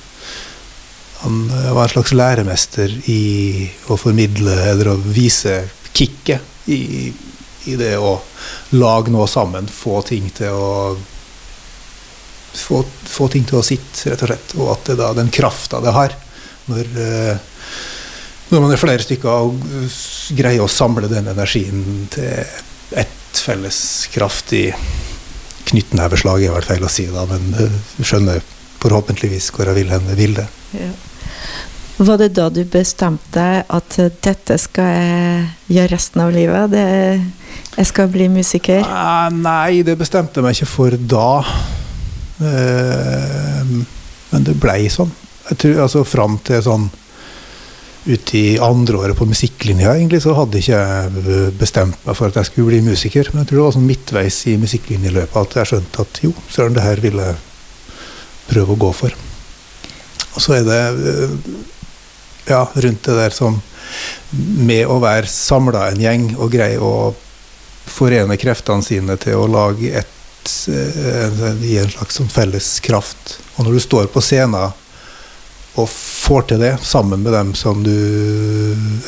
[1.21, 5.53] han var en slags læremester i å formidle eller å vise
[5.93, 7.13] kicket i,
[7.71, 8.15] i det å
[8.77, 10.71] lage noe sammen, få ting til å
[12.53, 14.55] få, få, ting til å sitte, rett og slett.
[14.59, 16.17] Og at det da, den krafta det har
[16.71, 16.89] når,
[18.51, 19.63] når man er flere stykker og
[20.37, 22.43] greier å samle den energien til
[22.91, 23.79] ett felles
[24.11, 24.69] kraftig
[25.71, 28.43] knyttneveslag, er vel feil å si, da, men du skjønner
[28.81, 30.47] forhåpentligvis hvor jeg vil hen vil det.
[30.75, 30.91] Ja.
[32.01, 35.41] Var det da du bestemte at dette skal jeg
[35.75, 36.71] gjøre resten av livet?
[36.73, 36.85] Det,
[37.75, 38.81] jeg skal bli musiker?
[38.81, 41.27] Ah, nei, det bestemte jeg meg ikke for da.
[42.41, 43.75] Eh,
[44.31, 45.11] men det blei sånn.
[45.51, 46.87] Jeg tror altså Fram til sånn
[48.01, 52.71] ut i andreåret på musikklinja egentlig, så hadde ikke bestemt meg for at jeg skulle
[52.71, 53.29] bli musiker.
[53.29, 56.73] Men jeg tror det var sånn midtveis i musikklinjeløpet at jeg skjønte at jo, søren,
[56.73, 57.37] det her ville jeg
[58.49, 59.21] prøve å gå for.
[60.31, 60.81] Og så er det
[62.47, 63.59] ja, rundt det der som
[64.31, 67.11] Med å være samla en gjeng og greie å
[67.91, 73.35] forene kreftene sine til å lage et Gi en slags sånn felles kraft.
[73.55, 74.73] Og når du står på scenen
[75.77, 77.93] og får til det sammen med dem som du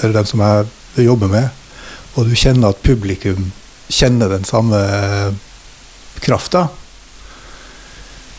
[0.04, 1.50] Eller dem som jeg jobber med,
[2.14, 3.50] og du kjenner at publikum
[3.94, 4.78] kjenner den samme
[6.24, 6.68] krafta,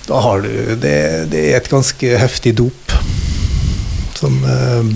[0.06, 0.96] da har du det,
[1.32, 2.94] det er et ganske heftig dop
[4.24, 4.94] som eh,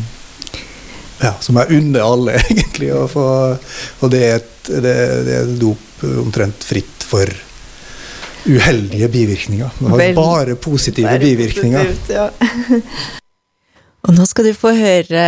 [1.19, 2.93] ja, som jeg unner alle, egentlig.
[2.95, 3.59] Og, for,
[4.01, 4.97] og det er, et, det,
[5.29, 7.31] det er dop omtrent fritt for
[8.49, 9.79] uheldige bivirkninger.
[9.81, 11.93] Det har bare positive bivirkninger.
[11.93, 12.31] Positivt, ja.
[14.07, 15.25] og nå skal du få høre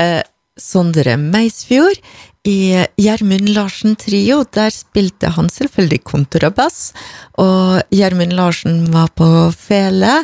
[0.60, 1.98] Sondre Meisfjord
[2.46, 4.42] i Gjermund Larsen Trio.
[4.54, 6.92] Der spilte han selvfølgelig kontrabass,
[7.40, 10.20] og Gjermund Larsen var på fele,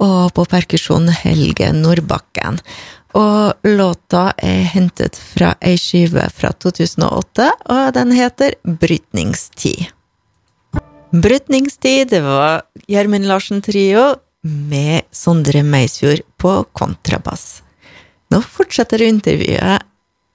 [0.00, 2.62] og på perkusjon Helge Nordbakken.
[3.18, 9.88] Og låta er hentet fra ei skive fra 2008, og den heter Brytningstid.
[11.10, 14.12] Brytningstid, det var Gjermund Larsen Trio
[14.46, 17.62] med Sondre Meisfjord på kontrabass.
[18.30, 19.82] Nå fortsetter intervjuet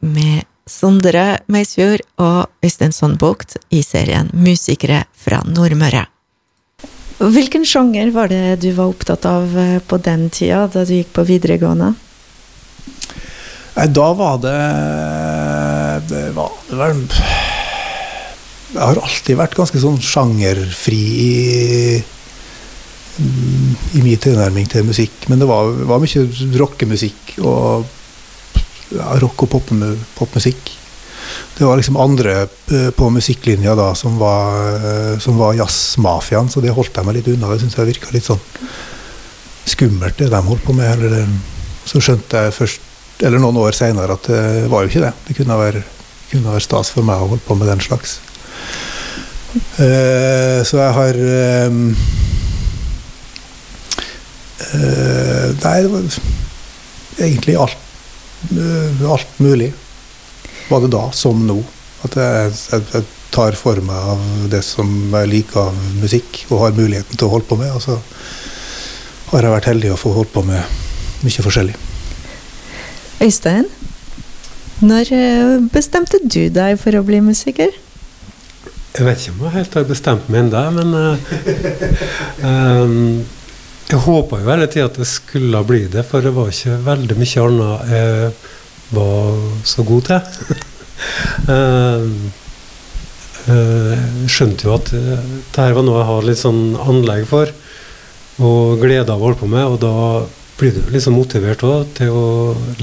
[0.03, 6.03] med Sondre Meisfjord og Øystein Sandbukt i serien Musikere fra Nordmøre.
[7.15, 9.53] Hvilken sjanger var det du var opptatt av
[9.87, 11.93] på den tida, da du gikk på videregående?
[13.75, 14.57] Nei, da var det
[16.07, 21.33] Det var, det var Jeg har alltid vært ganske sånn sjangerfri i,
[23.95, 25.29] i min tilnærming til musikk.
[25.31, 26.23] Men det var, var mye
[26.59, 27.85] rockemusikk og
[28.91, 30.73] ja, rock- og popmusikk.
[31.55, 36.59] Det var liksom andre eh, på musikklinja da som var, eh, som var jazzmafiaen, så
[36.63, 37.53] det holdt jeg meg litt unna.
[37.53, 38.43] Det syns jeg virka litt sånn
[39.71, 40.99] skummelt, det de holdt på med.
[40.99, 41.31] Eller,
[41.87, 42.91] så skjønte jeg først
[43.23, 45.13] eller noen år seinere at det var jo ikke det.
[45.27, 45.83] Det kunne være,
[46.31, 48.19] kunne være stas for meg å holde på med den slags.
[49.55, 51.75] Uh, så jeg har uh,
[54.75, 56.17] uh, Nei, det var
[57.23, 57.77] egentlig alt,
[59.07, 59.71] alt mulig.
[60.67, 61.61] Var det da som nå.
[62.05, 66.61] At jeg, jeg, jeg, tar for meg av det som jeg liker av musikk, og
[66.61, 67.73] har muligheten til å holde på med.
[67.75, 67.97] Og så
[69.33, 70.63] har jeg vært heldig å få holdt på med
[71.25, 71.94] mye forskjellig.
[73.23, 73.67] Øystein,
[74.83, 77.71] når eh, bestemte du deg for å bli musiker?
[78.95, 81.15] Jeg vet ikke om jeg helt har bestemt meg ennå, men uh,
[82.43, 82.93] um,
[83.91, 87.17] jeg håpa jo hele tida at det skulle bli det, for det var ikke veldig
[87.19, 88.29] mye annet jeg
[88.95, 90.55] var så god til.
[91.55, 92.07] uh,
[93.51, 97.51] uh, skjønte jo at dette var noe jeg har litt sånn anlegg for,
[98.43, 99.95] og glede av å holde på med, og da
[100.59, 102.27] blir du liksom motivert også, til å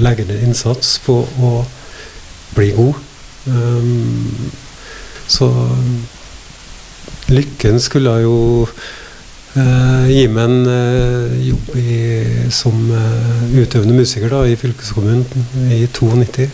[0.01, 1.53] legge ned innsats på å
[2.53, 2.99] bli god.
[3.49, 4.51] Um,
[5.27, 5.49] så
[7.33, 8.35] lykken skulle jo
[8.67, 11.97] uh, gi meg en uh, jobb i,
[12.53, 15.25] som uh, utøvende musiker da, i fylkeskommunen
[15.73, 16.49] i 92.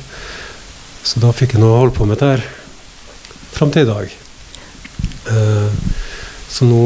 [1.04, 2.48] Så da fikk jeg nå holde på med dette her
[3.56, 4.12] fram til i dag.
[6.50, 6.84] Så nå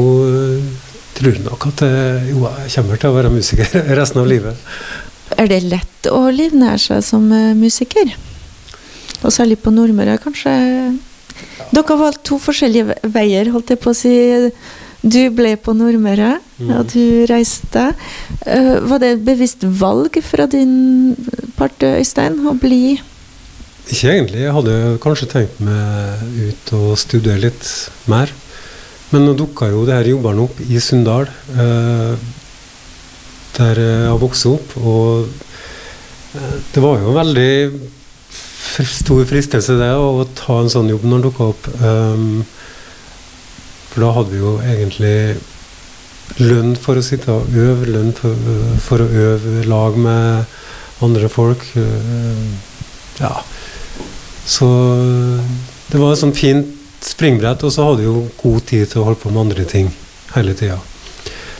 [1.18, 4.68] tror nok at jeg, jo, jeg kommer til å være musiker resten av livet.
[5.40, 8.14] Er det lett å livnære seg som eh, musiker?
[9.24, 10.52] Og særlig på Nordmøre, kanskje?
[11.72, 14.14] Dere har valgt to forskjellige veier, holdt jeg på å si.
[15.04, 17.90] Du ble på Nordmøre, og du reiste.
[18.46, 21.16] Eh, var det et bevisst valg fra din
[21.58, 23.00] part, Øystein, å bli
[23.92, 24.40] Ikke egentlig.
[24.46, 27.68] Jeg hadde kanskje tenkt meg ut og studere litt
[28.08, 28.32] mer.
[29.12, 32.14] Men nå dukka jo det her jobbene opp i Sunndal, eh,
[33.58, 34.76] der jeg har vokst opp.
[34.80, 35.28] Og
[36.34, 37.52] eh, det var jo veldig
[39.04, 41.68] stor fristelse det å ta en sånn jobb når den dukka opp.
[41.78, 42.44] Um,
[43.92, 45.16] for da hadde vi jo egentlig
[46.40, 51.62] lønn for å sitte og øve, lønn for å øve lag med andre folk.
[51.76, 52.46] eh,
[53.20, 53.34] ja.
[54.46, 54.66] Så
[55.90, 56.66] det var et sånt fint
[57.04, 59.90] springbrett, og så hadde jeg jo god tid til å holde på med andre ting
[60.34, 60.78] hele tida.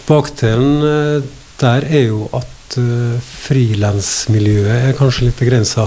[0.09, 3.15] Bakdelen eh, der er jo at uh,
[3.47, 5.87] frilansmiljøet er kanskje litt begrensa.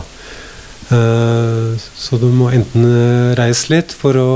[0.88, 4.30] Uh, så du må enten eh, reise litt for å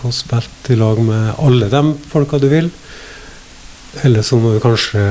[0.00, 2.72] få spilt i lag med alle de folka du vil,
[4.02, 5.04] eller så må du kanskje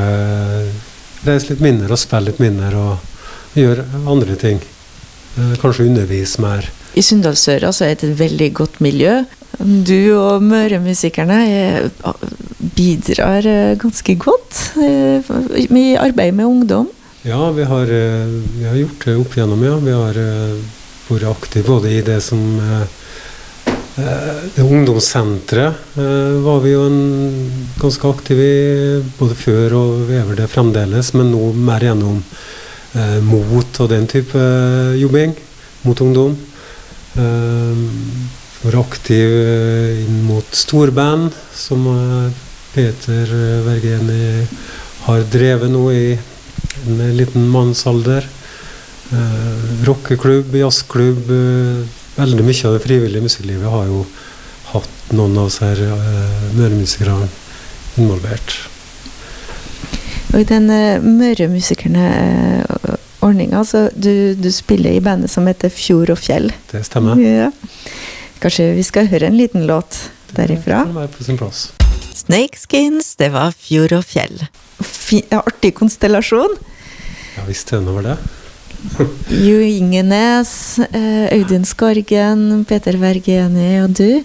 [1.23, 4.59] reise litt mindre og spille litt mindre og gjøre andre ting.
[5.37, 6.67] Uh, Kanskje undervise mer.
[6.99, 9.21] I Sunndalsøra er det et veldig godt miljø.
[9.59, 11.89] Du og Møremusikerne er-
[12.75, 15.21] bidrar eh, ganske godt eh,
[15.67, 16.87] i arbeidet med ungdom.
[17.27, 19.75] Ja, vi har, eh, vi har gjort det opp igjennom, ja.
[19.83, 20.55] Vi har eh,
[21.09, 22.85] vært aktive både i det som eh,
[24.01, 26.85] eh, det Ungdomssenteret eh, var vi jo
[27.81, 32.21] ganske aktive i både før og vi er det fremdeles, men nå mer gjennom
[32.95, 35.35] eh, mot og den type eh, jobbing
[35.83, 36.37] mot ungdom.
[38.61, 42.31] Eh, vært aktiv eh, inn mot storband, som eh,
[42.75, 44.47] Peter eh, Vergeni
[45.07, 46.19] har drevet nå i
[46.85, 48.25] en liten mannsalder.
[49.11, 51.31] Eh, rockeklubb, jazzklubb.
[51.31, 51.83] Eh,
[52.15, 54.05] veldig mye av det frivillige musikklivet har jo
[54.71, 55.77] hatt noen av disse eh,
[56.53, 57.27] møremusikerne
[57.97, 58.67] involvert.
[60.31, 66.19] Og i den uh, Møremusikerne-ordninga, så du, du spiller i bandet som heter Fjord og
[66.21, 66.51] fjell.
[66.71, 67.19] Det stemmer.
[67.19, 67.51] Ja.
[68.41, 70.81] Kanskje vi skal høre en liten låt derifra?
[70.81, 71.59] Det kan være på sin plass.
[72.17, 74.39] Snakeskins, det var Fjord og fjell.
[75.29, 76.55] Ja, artig konstellasjon.
[77.35, 78.15] Ja visst hvem det noe det.
[79.45, 80.53] Jo Ingenes,
[80.89, 84.23] eh, Audun Skorgen, Peter Vergeni og du.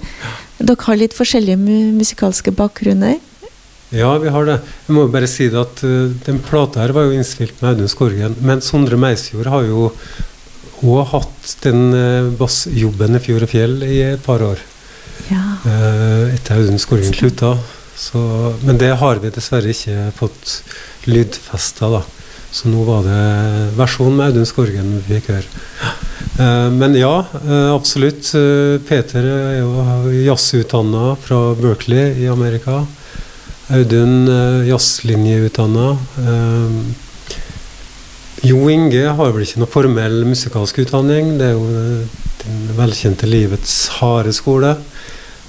[0.56, 3.18] Dere har litt forskjellige mu musikalske bakgrunner.
[3.92, 4.56] Ja, vi har det.
[4.88, 7.92] Jeg må bare si det at uh, den plata her var jo innspilt med Audun
[7.92, 9.90] Skorgen, men Sondre Meisfjord har jo
[10.84, 14.60] òg hatt den uh, bassjobben i Fjord og Fjell i et par år.
[15.30, 15.42] Ja.
[15.64, 17.56] Uh, etter Audun Skorgen slutta.
[17.96, 18.20] Så,
[18.66, 20.58] men det har vi dessverre ikke fått
[21.08, 22.02] lydfesta, da.
[22.52, 23.22] Så nå var det
[23.76, 25.94] versjonen med Audun Skorgen vi fikk høre.
[26.38, 28.34] Eh, men ja, eh, absolutt.
[28.34, 32.84] Eh, Peter er jo jazzutdanna fra Berkeley i Amerika.
[33.68, 34.28] Audun
[34.68, 35.96] jazzlinjeutdanna.
[38.46, 41.34] Jo Inge har vel ikke noe formell musikalsk utdanning.
[41.40, 44.74] Det er jo eh, den velkjente Livets harde skole.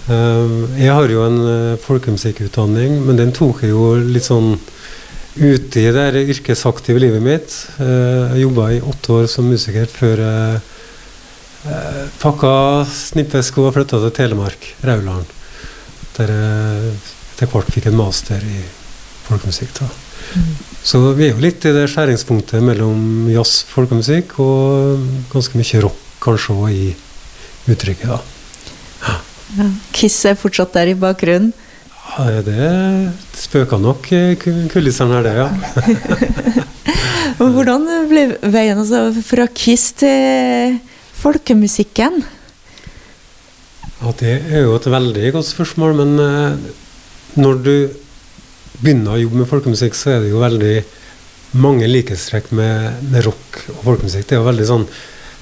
[0.08, 4.56] Eh, jeg har jo en eh, folkemusikkutdanning, men den tok jeg jo litt sånn
[5.38, 7.58] ute i det yrkesaktive livet mitt.
[7.84, 10.66] Eh, Jeg jobba i åtte år som musiker før jeg
[12.22, 12.52] pakka
[12.88, 15.28] snippesko og flytta til Telemark, Rauland.
[16.16, 16.94] Der jeg
[17.34, 18.62] etter hvert fikk en master i
[19.28, 19.74] folkemusikk.
[19.82, 19.90] da.
[20.88, 25.02] Så vi er jo litt i det skjæringspunktet mellom jazz, folkemusikk og
[25.34, 26.86] ganske mye rock kanskje òg i
[27.68, 28.08] uttrykket.
[28.08, 28.20] da.
[29.58, 29.68] Ja.
[29.92, 31.52] Kiss er fortsatt der i bakgrunnen.
[32.18, 32.70] Ja, det
[33.36, 34.08] spøker nok
[34.72, 35.52] kulissene her, det, ja.
[37.58, 40.80] Hvordan ble veien altså, fra Kiss til
[41.20, 42.22] folkemusikken?
[44.00, 46.76] Ja, Det er jo et veldig godt spørsmål, men eh,
[47.36, 47.74] når du
[48.82, 50.74] begynner å jobbe med folkemusikk, så er det jo veldig
[51.58, 54.28] mange likhetstrekk med, med rock og folkemusikk.
[54.28, 54.88] Det er jo veldig sånn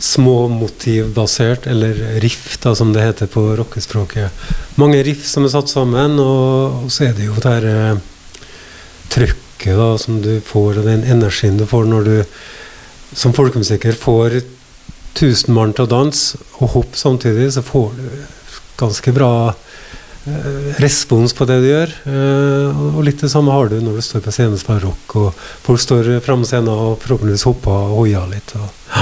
[0.06, 4.46] småmotivbasert, eller riff, da, som det heter på rockespråket.
[4.82, 8.04] Mange riff som er satt sammen, og, og så er det jo det her eh,
[9.16, 12.16] trøkket da, som du får, og den energien du får når du
[13.16, 14.42] som folkemusiker får
[15.16, 18.10] tusen mann til å danse og hoppe samtidig, så får du
[18.76, 19.32] ganske bra
[20.82, 21.92] respons på det du gjør.
[22.10, 25.16] Eh, og litt det samme har du når du står på scenen og spiller rock,
[25.22, 28.56] og folk står framme på scenen og forhåpentligvis hopper og hoier litt.
[28.58, 29.00] Og,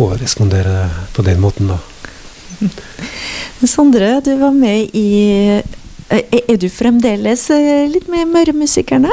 [0.00, 1.80] og responderer på den måten, da.
[3.68, 5.60] Sondre, du var med i
[6.08, 7.44] Er du fremdeles
[7.92, 9.10] litt med Møremusikerne?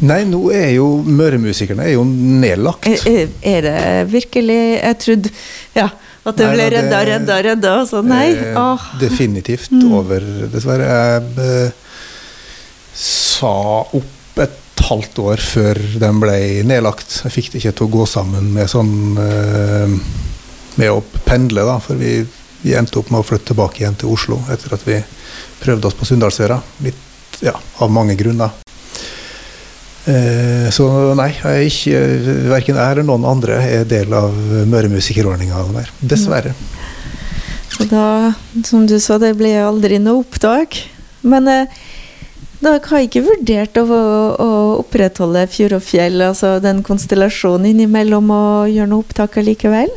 [0.00, 2.88] Nei, nå er jo Møremusikerne er jo nedlagt.
[3.04, 3.80] Er, er det
[4.14, 5.34] virkelig Jeg trodde
[5.76, 5.90] Ja.
[6.20, 8.34] At det ble redda, redda, redda, og så nei.
[8.36, 8.88] Åh.
[9.00, 9.92] definitivt mm.
[9.96, 10.88] over, dessverre.
[10.88, 11.70] Jeg eh,
[13.00, 13.54] sa
[13.96, 16.36] opp et halvt år før den ble
[16.68, 17.22] nedlagt.
[17.24, 19.96] Jeg fikk det ikke til å gå sammen med sånn eh,
[20.80, 21.78] Med å pendle, da.
[21.82, 22.20] For vi,
[22.62, 25.00] vi, endte opp med å flytte tilbake igjen til Oslo etter at vi
[25.60, 26.60] prøvde oss på Sunndalsøra.
[26.84, 28.60] Litt ja, av mange grunner.
[30.08, 30.86] Eh, så
[31.18, 31.98] nei, jeg ikke,
[32.48, 34.32] verken jeg eller noen andre er del av
[34.70, 35.90] Møremusikerordninga mer.
[36.00, 36.54] Dessverre.
[37.70, 38.32] Så da,
[38.66, 40.78] som du sa, det ble aldri noe opptak.
[41.20, 41.80] Men eh,
[42.60, 44.48] dere har ikke vurdert å, å,
[44.80, 49.92] opprettholde Fjord og fjell, altså den konstellasjonen innimellom, og gjøre noe opptak allikevel?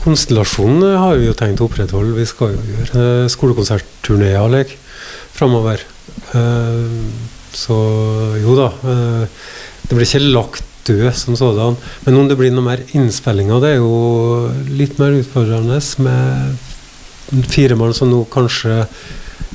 [0.00, 2.16] Konstellasjonen har vi jo tenkt å opprettholde.
[2.16, 4.76] Vi skal jo gjøre eh, skolekonsertturneer
[5.36, 5.84] framover.
[6.34, 7.08] Uh,
[7.60, 7.78] så
[8.40, 8.72] jo da.
[8.92, 9.38] Eh,
[9.86, 11.76] det blir ikke lagt død som sådan.
[12.06, 17.76] Men om det blir noe mer innspillinger, det er jo litt mer utfordrende med fire
[17.78, 18.84] mann som nå kanskje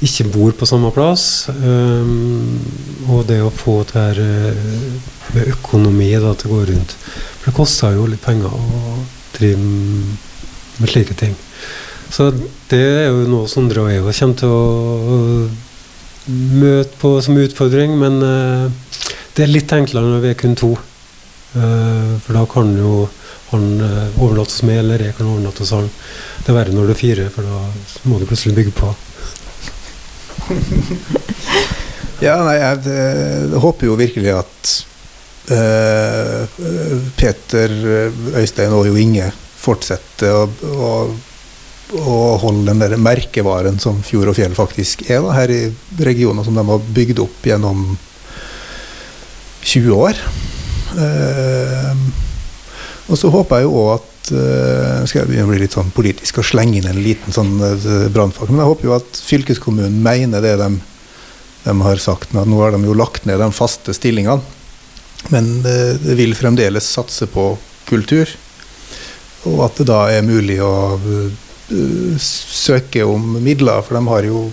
[0.06, 1.47] ikke bor på samme plass.
[1.49, 2.60] Um,
[3.10, 4.64] og det å få det her eh,
[5.36, 6.95] med økonomi da, til å gå rundt.
[7.39, 8.97] For det koster jo litt penger å
[9.36, 9.60] drive
[10.80, 11.36] med slike ting.
[12.12, 12.30] Så
[12.70, 14.66] det er jo noe Sondre og jeg kommer til å
[16.32, 18.71] møte på som utfordring, men uh,
[19.36, 20.71] det er litt enklere når vi er kun to.
[21.55, 23.05] Uh, for da kan jo
[23.51, 25.89] han uh, overnatte hos meg, eller jeg kan overnatte hos han.
[26.41, 28.91] Det er verre når du er fire, for da må du plutselig bygge på.
[32.26, 34.76] ja, nei, jeg, jeg, håper jo virkelig at
[37.15, 37.73] Peter,
[38.34, 39.28] Øystein og Jo Inge
[39.61, 40.89] fortsetter å, å
[41.93, 45.61] å holde den der merkevaren som Fjord og Fjell faktisk er da, her i
[46.01, 47.86] regionen, som de har bygd opp gjennom
[49.65, 50.21] 20 år.
[50.97, 52.01] Eh,
[53.05, 56.47] og så håper jeg jo òg at eh, skal jeg bli litt sånn politisk og
[56.49, 60.55] slenge inn en liten sånn eh, brannfakkel, men jeg håper jo at fylkeskommunen mener det
[60.61, 60.71] de,
[61.67, 62.33] de har sagt.
[62.33, 64.41] At nå har de jo lagt ned de faste stillingene,
[65.29, 67.51] men eh, det vil fremdeles satse på
[67.86, 68.29] kultur.
[69.45, 70.73] Og at det da er mulig å
[71.66, 74.45] Eh, søke om midler, for de har jo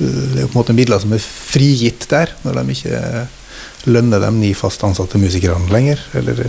[0.00, 3.02] eh, det er på en måte midler som er frigitt der, når de ikke
[3.94, 6.02] lønner de ni fast ansatte musikerne lenger.
[6.18, 6.48] Eller,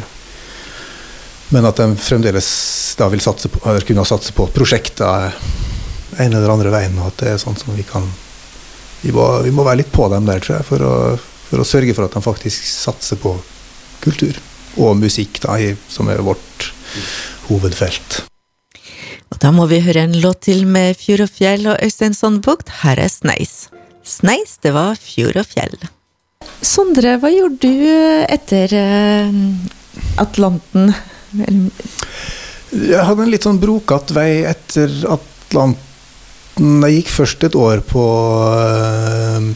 [1.54, 2.50] men at de fremdeles
[2.98, 5.36] da vil satse på, kunne satse på prosjekter
[6.18, 8.08] en eller andre veien, og at det er sånn som vi kan
[9.06, 10.94] Vi må, vi må være litt på dem der, tror jeg, for å,
[11.46, 13.36] for å, sørge for at de faktisk satser på
[14.02, 14.40] kultur
[14.82, 15.60] og musikk, da,
[15.92, 16.72] som er vårt
[17.52, 18.24] hovedfelt.
[19.34, 22.70] Og da må vi høre en låt til med Fjord og fjell og Øystein Sandbukt.
[22.84, 23.68] Her er Sneis.
[24.06, 25.78] Sneis, det var Fjord og fjell.
[26.66, 27.88] Sondre, hva gjorde du
[28.30, 29.34] etter uh,
[30.22, 30.94] Atlanten?
[32.76, 35.82] Jeg hadde en litt sånn brokatt vei etter Atlanten.
[36.86, 38.04] Jeg gikk først et år på
[38.46, 39.50] uh,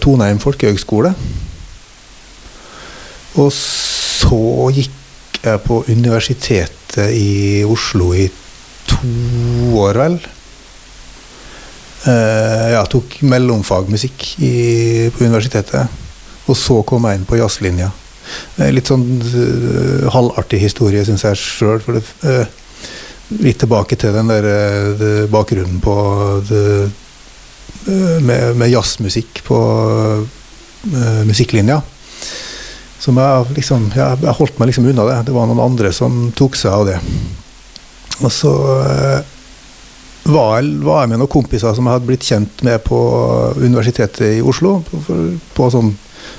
[0.00, 1.12] Toneim folkehøgskole.
[3.36, 8.24] Og så gikk jeg på Universitetet i Oslo i
[8.90, 10.18] to år, vel.
[12.06, 16.02] Uh, ja, tok mellomfagmusikk på universitetet.
[16.46, 17.90] Og så kom jeg inn på jazzlinja.
[18.72, 21.82] Litt sånn uh, halvartig historie, syns jeg sjøl.
[22.24, 22.44] Uh,
[23.42, 25.96] litt tilbake til den der uh, bakgrunnen på
[26.48, 26.62] det,
[27.86, 29.56] med, med, jazzmusikk på
[31.26, 31.76] musikklinja.
[32.98, 35.18] Som jeg liksom ja, Jeg holdt meg liksom unna det.
[35.28, 36.96] Det var noen andre som tok seg av det.
[38.24, 39.32] Og så eh,
[40.26, 42.98] var var jeg, med noen kompiser som jeg hadde blitt kjent med på
[43.60, 44.80] Universitetet i Oslo.
[44.88, 45.16] På,
[45.54, 45.92] på sånn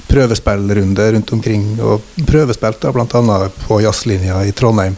[0.08, 3.38] prøvespillrunde rundt omkring, og prøvespilte bl.a.
[3.68, 4.96] på jazzlinja i Trondheim.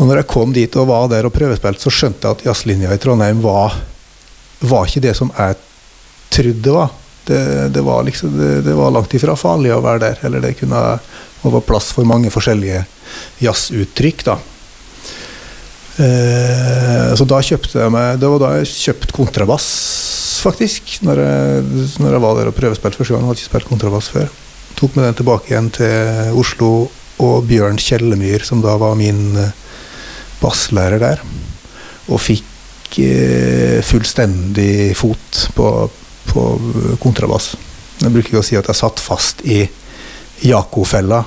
[0.00, 2.94] Og når jeg kom dit og var der og prøvespilte, så skjønte jeg at jazzlinja
[2.94, 3.76] i Trondheim var,
[4.60, 5.58] var ikke det som jeg
[6.32, 6.94] trodde det var.
[7.30, 7.40] Det,
[7.74, 10.22] det var liksom, det, det, var langt ifra farlig å være der.
[10.26, 10.80] Eller det kunne
[11.42, 12.84] være plass for mange forskjellige
[13.44, 14.24] jazzuttrykk.
[14.30, 14.38] da.
[15.98, 19.66] Eh, så da kjøpte jeg meg Det var da jeg kjøpte kontrabass,
[20.44, 21.00] faktisk.
[21.06, 21.64] Når jeg,
[22.00, 23.24] når jeg var der og prøvespilte første gang.
[23.24, 24.30] Jeg hadde ikke spilt kontrabass før.
[24.78, 26.70] Tok med den tilbake igjen til Oslo
[27.20, 29.56] og Bjørn Kjellemyr, som da var min eh,
[30.40, 31.24] basslærer der.
[32.08, 35.66] Og fikk eh, fullstendig fot på,
[36.30, 36.46] på
[37.02, 37.52] kontrabass.
[38.00, 39.60] Jeg bruker ikke å si at jeg satt fast i
[40.46, 41.20] Jaco-fella.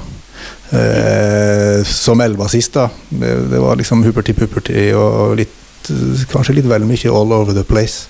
[0.73, 2.89] Eh, som elbassist, da.
[3.09, 5.89] Det, var liksom hupperti-pupperti og litt,
[6.31, 8.07] kanskje litt vel mye all over the place.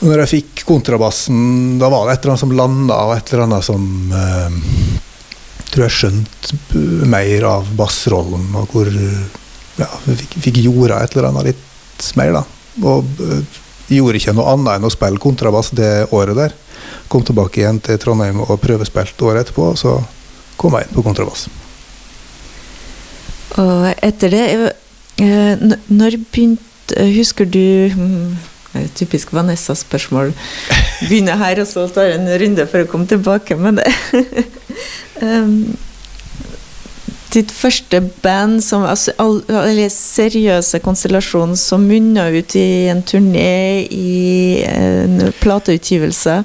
[0.00, 3.46] Når jeg fikk kontrabassen, da var det et eller annet som landa, og et eller
[3.48, 4.60] annet som eh,
[5.70, 11.50] tror jeg skjønte mer av bassrollen, og hvor ja, fikk, fikk jorda et eller annet
[11.50, 12.44] litt mer, da.
[12.86, 16.56] Og eh, gjorde ikke noe annet enn å spille kontrabass det året der.
[17.10, 19.98] Kom tilbake igjen til Trondheim og prøvespilte året etterpå, så
[20.60, 21.48] kom jeg inn på kontrabass.
[23.58, 28.36] Og etter det øh, Når begynte Husker du hmm,
[28.94, 30.32] Typisk Vanessa-spørsmål.
[31.08, 33.56] Begynner her, og så tar en runde for å komme tilbake.
[33.58, 33.86] Men det
[35.26, 35.72] um,
[37.30, 39.12] Ditt første band, som, altså,
[39.46, 46.40] eller seriøse konstellasjon, som munna ut i en turné, i en plateutgivelse?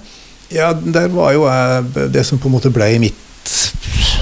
[0.53, 3.25] Ja, der var jo jeg Det som på en måte ble mitt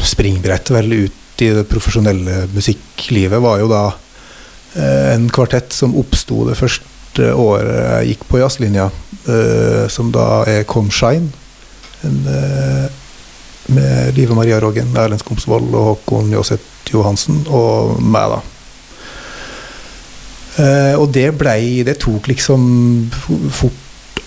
[0.05, 3.83] springbrett vel ut i det profesjonelle musikklivet, var jo da
[4.77, 8.87] eh, en kvartett som oppsto det første året jeg gikk på jazzlinja,
[9.27, 11.29] uh, som da er Come Shine.
[12.01, 12.87] En, uh,
[13.73, 18.41] med Live Maria Roggen, Erlend Skomsvold og Håkon Jåseth Johansen, og meg, da.
[20.99, 22.61] Og det blei Det tok liksom
[23.49, 23.83] fort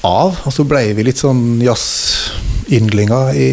[0.06, 0.40] av.
[0.46, 3.50] Og så blei vi litt sånn jazzyndlinger i,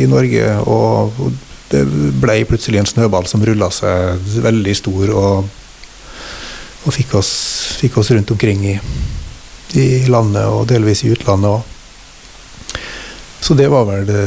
[0.00, 1.22] i Norge, og,
[1.70, 1.84] det
[2.18, 5.12] ble plutselig en snøball som rulla seg veldig stor.
[5.14, 5.50] og
[6.80, 7.30] og fikk oss,
[7.80, 8.76] fikk oss, rundt omkring i,
[9.76, 12.78] i, landet og delvis i utlandet òg.
[13.40, 14.24] Så det var vel det,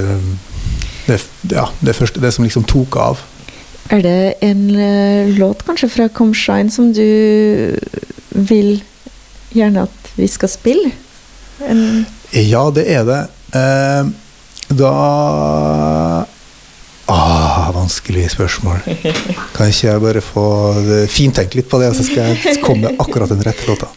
[1.08, 1.20] det,
[1.54, 3.22] ja, det, første, det som liksom tok av.
[3.94, 7.76] Er det en uh, låt kanskje fra Come Shine som du
[8.34, 8.78] vil
[9.54, 10.94] gjerne at vi skal spille?
[11.70, 13.22] En ja, det er det.
[13.54, 14.14] Uh,
[14.70, 16.28] da
[17.06, 18.80] Ah, vanskelig spørsmål.
[19.54, 20.46] Kan ikke jeg bare få
[21.12, 23.90] fintenke litt på det, så skal jeg komme med akkurat den rette låta?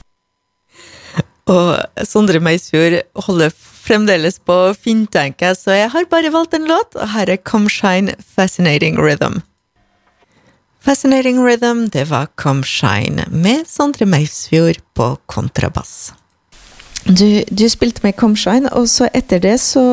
[1.47, 2.99] Og Sondre Meisfjord
[3.29, 3.55] holder
[3.87, 7.71] fremdeles på å fintenke, så jeg har bare valgt en låt, og her er Come
[7.71, 9.45] Shine Fascinating Rhythm.
[10.83, 16.11] Fascinating Rhythm, det var Come Shine med Sondre Meisfjord på kontrabass.
[17.07, 19.87] Du, du spilte med Come Shine, og så etter det så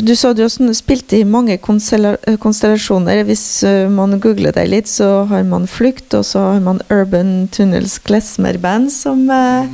[0.00, 3.22] du sa du også spilte i mange konstellasjoner.
[3.28, 7.48] Hvis eh, man googler deg litt, så har man Flukt, og så har man Urban
[7.52, 9.68] Tunnels Klesmer Band, som, eh,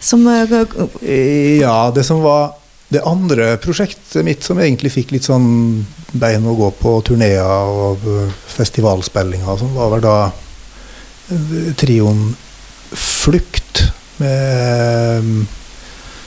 [0.00, 2.54] som eh, Ja, det som var
[2.88, 5.84] det andre prosjektet mitt som egentlig fikk litt sånn
[6.16, 8.06] bein å gå på turneer og
[8.54, 10.18] festivalspillinger, som var vel da
[11.76, 12.30] trioen
[12.96, 13.82] Flukt
[14.16, 15.44] med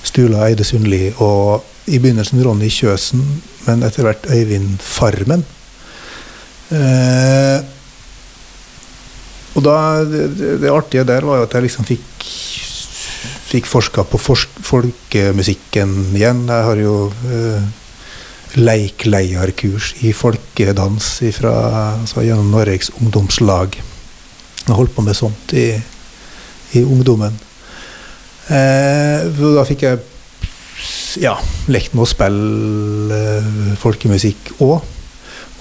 [0.06, 3.24] Stula Eide Sundli og i begynnelsen Ronny Kjøsen,
[3.68, 5.44] men etter hvert Øyvind Farmen.
[6.72, 7.60] Eh,
[9.52, 9.76] og da,
[10.08, 10.30] det,
[10.62, 12.08] det, artige der var jo at jeg liksom fikk
[13.52, 16.46] fikk forska på forsk, folkemusikken igjen.
[16.48, 16.96] Jeg har jo
[17.28, 17.66] eh,
[18.62, 21.54] leikleierkurs i folkedans ifra,
[22.00, 23.76] altså gjennom Norges ungdomslag.
[24.62, 25.68] Jeg holdt på med sånt i,
[26.80, 27.36] i ungdommen.
[28.52, 30.00] Eh, da fikk jeg
[31.22, 31.36] ja,
[31.72, 34.82] lekt med å spille uh, folkemusikk òg.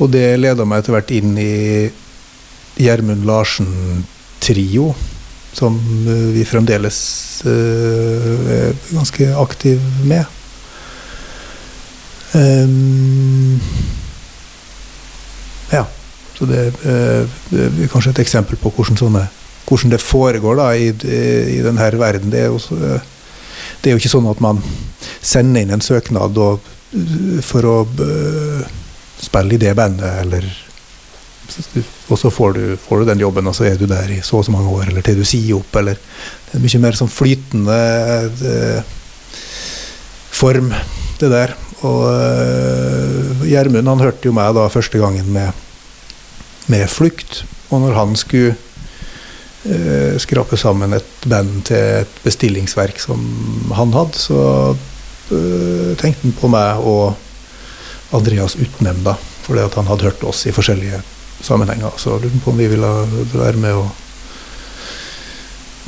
[0.01, 1.91] Og det leda meg etter hvert inn i
[2.81, 4.93] Gjermund Larsen-trio,
[5.57, 7.01] som uh, vi fremdeles
[7.45, 10.37] uh, er ganske aktiv med.
[15.71, 15.81] Ja,
[16.39, 19.25] så det, er kanskje et eksempel på hvordan, sånne,
[19.67, 22.31] hvordan det foregår da, i, i denne verden.
[22.31, 23.01] Det er, også,
[23.81, 24.61] det er jo ikke sånn at man
[25.21, 26.67] sender inn en søknad og,
[27.47, 28.67] for å uh,
[29.21, 30.49] spille i det bandet, eller
[32.11, 34.39] Og så får du, får du, den jobben, og så er du der i så
[34.39, 37.11] og så mange år, eller til du sier opp, eller Det er mye mer sånn
[37.11, 37.79] flytende
[38.51, 38.93] eh,
[40.35, 40.71] form,
[41.19, 41.55] det der.
[41.87, 45.51] Og uh, Gjermund han hørte jo meg da første gangen med,
[46.71, 48.57] med Flukt, og når han skulle
[49.67, 53.23] uh, skrape sammen et band til et bestillingsverk som
[53.77, 54.43] han hadde, så
[54.75, 57.17] uh, tenkte han på meg og
[58.17, 59.17] Andreas Utnemnda.
[59.47, 61.01] Fordi at han hadde hørt oss i forskjellige
[61.43, 61.97] sammenhenger.
[61.99, 62.91] Så lurte han på om vi ville
[63.33, 63.89] være med og,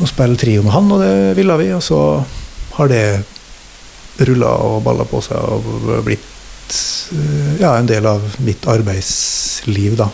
[0.01, 1.71] og spille trio med han, og det ville vi.
[1.77, 2.01] Og så
[2.79, 3.05] har det
[4.29, 6.77] rulla og balla på seg og blitt
[7.15, 10.11] uh, ja, en del av mitt arbeidsliv, da.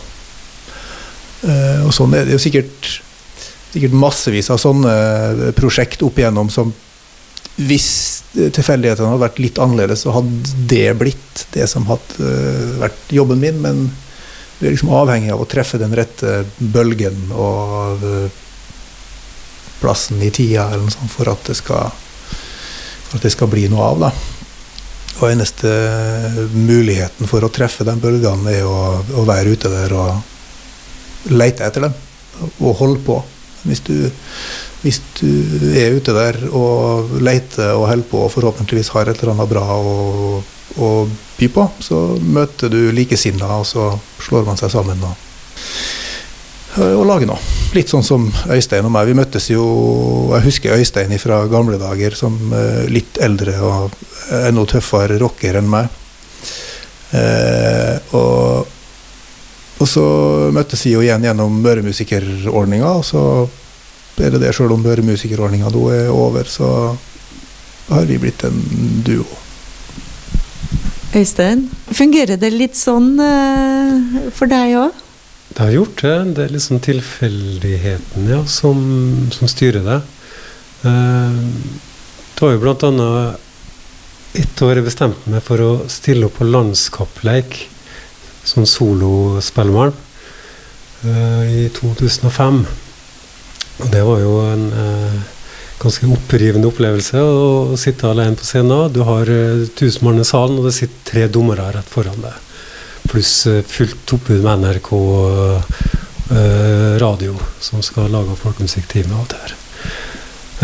[1.39, 2.99] Uh, og sånn er det jo sikkert
[3.73, 6.73] sikkert massevis av sånne prosjekt opp igjennom som
[7.59, 7.89] hvis
[8.33, 13.41] tilfeldighetene hadde vært litt annerledes, så hadde det blitt det som hadde uh, vært jobben
[13.41, 13.59] min.
[13.63, 13.81] Men
[14.59, 18.37] du er liksom avhengig av å treffe den rette bølgen og uh,
[19.79, 21.91] plassen i tida eller noe sånt for at det skal,
[23.15, 24.05] at det skal bli noe av.
[24.07, 24.11] da.
[25.19, 25.71] Og eneste
[26.55, 31.89] muligheten for å treffe de bølgene er å, å være ute der og lete etter
[31.89, 31.99] dem.
[32.63, 33.19] Og holde på.
[33.67, 33.95] Hvis du
[34.79, 35.27] hvis du
[35.75, 39.63] er ute der og leter og holder på og forhåpentligvis har et eller annet bra
[39.75, 40.39] å,
[40.79, 40.91] å
[41.35, 43.89] by på, så møter du likesinnede, og så
[44.23, 45.25] slår man seg sammen og,
[46.79, 47.57] og lager noe.
[47.75, 49.09] Litt sånn som Øystein og meg.
[49.11, 49.65] Vi møttes jo
[50.31, 53.99] Jeg husker Øystein fra gamle dager som eh, litt eldre og
[54.39, 55.91] enda tøffere rocker enn meg.
[57.19, 58.68] Eh, og,
[59.79, 60.05] og så
[60.55, 63.23] møttes vi jo igjen gjennom Møremusikerordninga, og så
[64.19, 66.69] er det det, sjøl om Møremusikerordninga nå er over, så
[67.89, 68.59] har vi blitt en
[69.07, 69.27] duo.
[71.15, 71.63] Øystein,
[71.95, 75.05] fungerer det litt sånn uh, for deg òg?
[75.49, 76.17] Det har gjort det.
[76.37, 78.83] Det er liksom tilfeldigheten ja, som,
[79.33, 79.99] som styrer det.
[80.83, 81.39] Uh,
[82.35, 83.47] det var jo annet
[84.37, 87.63] et år jeg bestemte meg for å stille opp på landskappleik
[88.43, 89.93] som solospellemann
[91.05, 92.63] uh, i 2005.
[93.79, 95.19] Og det var jo en eh,
[95.79, 98.91] ganske opprivende opplevelse å sitte alene på scenen.
[98.91, 102.35] Du har tusenmann tusen mann i salen, og det sitter tre dommere rett foran deg.
[103.07, 104.91] Pluss eh, fullt oppbud med NRK
[106.35, 109.55] eh, radio, som skal lage folkemusikktime av det her.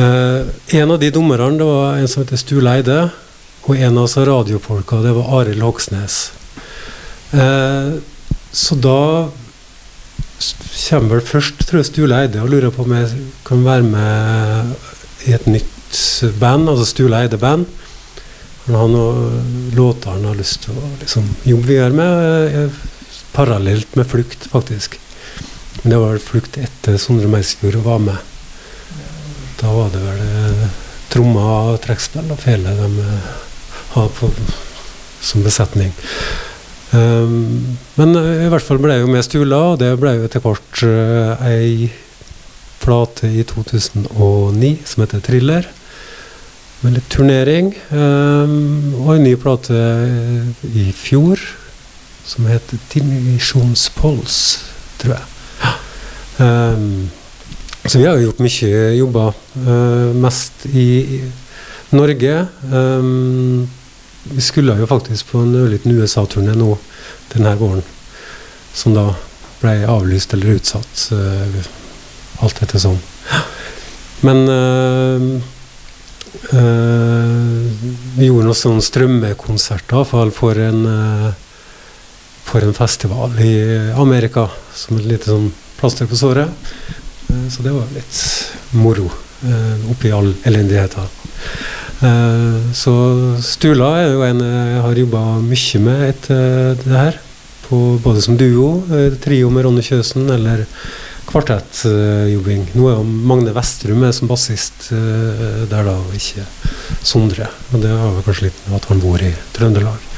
[0.03, 2.99] Eh, en av de dommerne det var en som heter Stule Eide,
[3.65, 6.25] og en av radiofolka det var Arild Hoksnes.
[7.31, 7.93] Eh,
[8.51, 8.99] så da
[10.89, 14.75] kommer vel først tror Stule Eide og lurer på om jeg kan være med
[15.25, 15.71] i et nytt
[16.39, 17.65] band, altså Stule Eide-band.
[18.65, 22.79] Han har noen låter han har lyst til å liksom, jobbe videre med, eh,
[23.35, 24.99] parallelt med Flukt, faktisk.
[25.81, 28.17] Men det var vel Flukt etter Sondre Meisfjord var med.
[29.61, 30.65] Da var det vel eh,
[31.13, 33.19] trommer og trekkspill og fele de hadde
[33.95, 34.29] har på,
[35.23, 35.93] som besetning.
[36.95, 40.43] Um, men i hvert fall ble jeg jo med Stula, og det ble jo etter
[40.43, 41.89] hvert uh, ei
[42.83, 45.67] plate i 2009 som heter 'Thriller'.
[46.83, 47.73] Med litt turnering.
[47.89, 49.79] Um, og en ny plate
[50.69, 51.41] i fjor
[52.25, 54.41] som heter 'Dimensjonspols',
[55.01, 55.25] tror jeg.
[56.37, 57.09] Um,
[57.85, 59.33] så vi har jo gjort mye jobber.
[60.13, 61.21] Mest i
[61.91, 62.47] Norge.
[64.33, 66.75] Vi skulle jo faktisk på en ørliten USA-turné nå
[67.33, 67.83] denne våren,
[68.73, 69.11] som da
[69.61, 71.59] ble avlyst eller utsatt, uh,
[72.45, 72.97] alt etter sånn.
[74.25, 75.27] Men uh,
[76.53, 77.85] uh,
[78.17, 80.81] vi gjorde noen sånne strømmekonserter iallfall for, en,
[82.47, 83.53] for en festival i
[83.93, 86.49] Amerika, som et lite sånn plaster på såret.
[87.51, 88.19] så det var litt
[88.79, 89.09] moro
[89.91, 91.09] oppi all elendigheten.
[92.03, 92.93] Eh, så
[93.39, 97.19] Stula er jo en jeg har jobba mye med etter det her.
[97.65, 100.65] På, både som duo, eh, trio med Ronny Kjøsen, eller
[101.25, 102.67] kvartettjobbing.
[102.77, 106.45] Nå er jo Magne Vestrum er som bassist eh, der, da, og ikke
[107.05, 107.47] Sondre.
[107.71, 110.11] Og det har vel kanskje litt med at han bor i Trøndelag.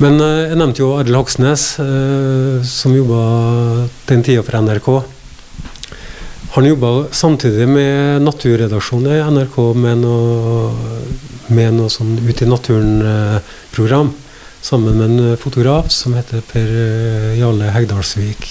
[0.00, 1.64] Men jeg nevnte jo Arild Haksnes,
[2.66, 3.20] som jobba
[4.08, 4.88] den tida for NRK.
[6.52, 10.66] Han jobba samtidig med naturredaksjonen i NRK med noe,
[11.48, 14.10] med noe sånn Ut i naturen-program.
[14.60, 18.44] Sammen med en fotograf som heter Per eh, Jarle Hegdalsvik.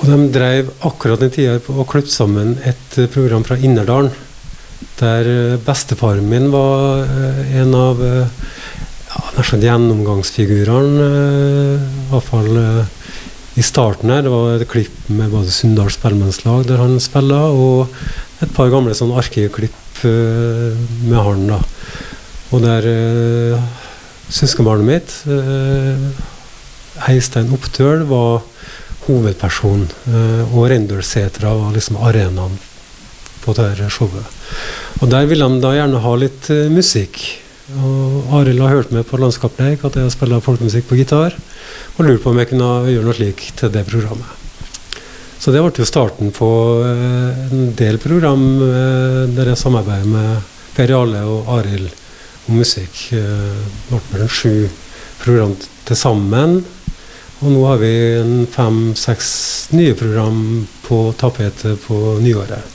[0.00, 4.10] Og de drev akkurat den tida å klippe sammen et program fra Innerdalen.
[4.98, 11.10] Der eh, bestefaren min var eh, en av ja, gjennomgangsfigurene.
[11.78, 12.50] I hvert fall
[13.58, 14.22] i starten her.
[14.22, 18.94] Det var et klipp med både Sunndal Spellemannslag der han spiller, og et par gamle
[18.94, 20.78] sånn arkivklipp uh,
[21.08, 21.46] med han.
[21.50, 21.58] da.
[22.54, 23.66] Og der uh,
[24.32, 26.06] søskenbarnet mitt, uh,
[27.08, 28.44] Heistein Opptøl, var
[29.08, 29.88] hovedperson.
[30.06, 32.56] Uh, og Reindølsetra var liksom arenaen
[33.42, 34.38] på dette showet.
[35.02, 37.20] Og der ville han da gjerne ha litt musikk.
[37.76, 41.34] Og Arild har hørt med på Landskapleik at jeg spiller folkemusikk på gitar
[41.98, 44.30] og lurte på om jeg kunne gjøre noe slik til det programmet.
[45.38, 46.48] Så det ble jo starten på
[46.82, 51.92] eh, en del program eh, der jeg samarbeider med Per Jarle og Arild
[52.48, 53.04] om musikk.
[53.12, 54.66] Eh, det ble mellom sju
[55.20, 56.58] program til sammen.
[57.38, 57.92] Og nå har vi
[58.50, 59.28] fem-seks
[59.76, 62.74] nye program på tapetet på nyåret.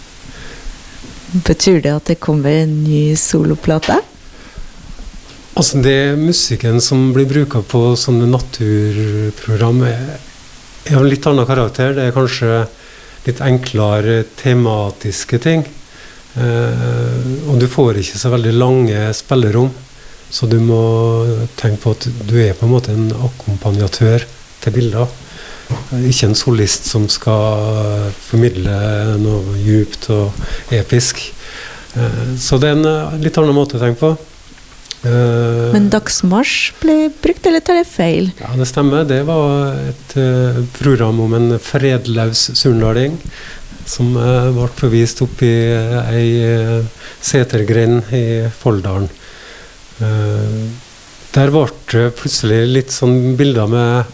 [1.34, 4.00] Betyr det at det kommer en ny soloplate?
[5.54, 10.16] Altså det Musikken som blir bruka på sånne naturprogram, er,
[10.96, 11.94] av en litt annen karakter.
[11.94, 12.64] Det er kanskje
[13.28, 15.62] litt enklere tematiske ting.
[16.34, 19.70] Eh, og du får ikke så veldig lange spillerom.
[20.34, 20.82] Så du må
[21.60, 24.26] tenke på at du er på en måte en akkompagnatør
[24.64, 25.06] til bilder.
[26.02, 28.74] Ikke en solist som skal formidle
[29.22, 31.22] noe djupt og episk.
[31.94, 34.16] Eh, så det er en eh, litt annen måte å tenke på.
[35.04, 38.30] Eh, Men dagsmarsj ble brukt, eller tar jeg feil?
[38.40, 39.04] Ja, det stemmer.
[39.08, 43.18] Det var et uh, program om en fredløs surnading
[43.84, 45.54] som uh, ble forvist opp i
[46.16, 46.30] ei
[47.24, 48.26] setergrend i
[48.62, 49.10] Folldalen.
[51.34, 54.10] der ble det plutselig litt sånn bilder med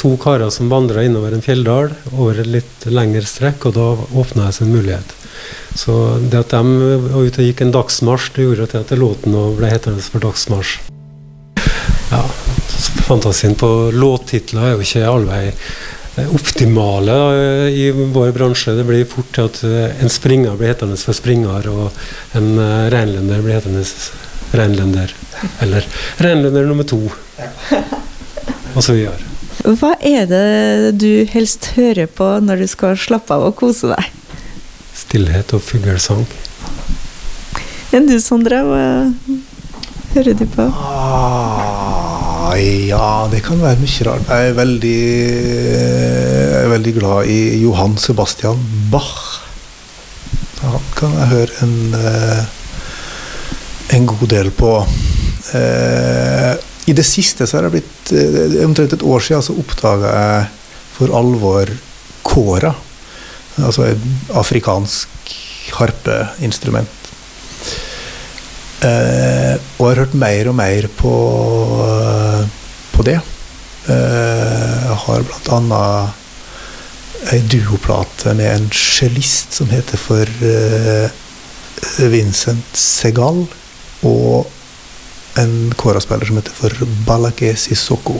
[0.00, 3.86] to karer som vandra innover en fjelldal over et litt lengre strekk, og da
[4.22, 5.14] åpna det seg en mulighet.
[5.74, 6.62] Så det at de
[7.08, 10.78] var ute og gikk en dagsmarsj, det gjorde at, låten ble hetende for Dagsmarsj.
[12.12, 12.20] Ja,
[13.08, 15.42] fantasien på låttitler er jo ikke allvei
[16.36, 17.14] optimale
[17.72, 18.74] i vår bransje.
[18.76, 19.62] Det blir fort til at
[20.04, 22.52] en springer blir hetende for springer, og en
[22.92, 23.84] reinlender blir hetende
[24.52, 25.14] reinlender.
[25.64, 25.88] Eller
[26.20, 27.00] reinlender nummer to.
[28.76, 29.16] Og så videre.
[29.62, 34.08] Hva er det du helst hører på når du skal slappe av og kose deg?
[34.96, 36.24] Stillhet og fuglesang.
[37.92, 38.62] Enn du, Sondre?
[38.64, 38.84] Hva
[40.14, 40.64] hører du på?
[40.72, 44.28] Ah, ja, det kan være mye rart.
[44.28, 44.98] Jeg er veldig,
[46.52, 48.60] jeg er veldig glad i Johan Sebastian
[48.92, 49.42] Bach.
[50.62, 52.42] Han kan jeg høre en, eh,
[53.96, 54.74] en god del på.
[55.58, 56.52] Eh,
[56.86, 60.46] I det siste så har jeg blitt eh, Omtrent et år siden så oppdaga jeg
[60.96, 61.70] for alvor
[62.22, 62.72] kåra.
[63.60, 64.04] Altså et
[64.38, 65.08] afrikansk
[65.76, 66.88] harpeinstrument.
[68.82, 71.12] Eh, og har hørt mer og mer på,
[72.92, 73.18] på det.
[73.86, 76.18] Eh, jeg har blant annet
[77.32, 81.12] ei duoplate med en cellist som heter for eh,
[82.10, 83.44] Vincent Segal.
[84.02, 84.50] Og
[85.38, 88.18] en koraspiller som heter for Balake Sissoko.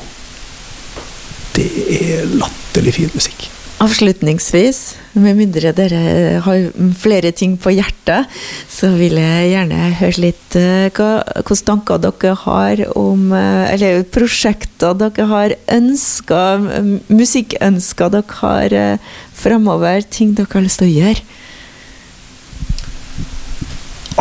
[1.53, 1.66] Det
[1.99, 3.51] er latterlig fin musikk.
[3.83, 4.78] Avslutningsvis,
[5.18, 6.66] med mindre dere har
[7.03, 8.30] flere ting på hjertet,
[8.70, 10.57] så vil jeg gjerne høre litt
[10.95, 16.68] hva hvilke tanker dere har om uh, Eller prosjekter dere har ønsker,
[17.11, 21.22] musikkønsker dere har framover, fremover, ting dere har lyst til å gjøre.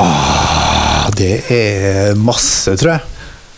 [0.01, 3.10] Åh, det er masse, tror jeg.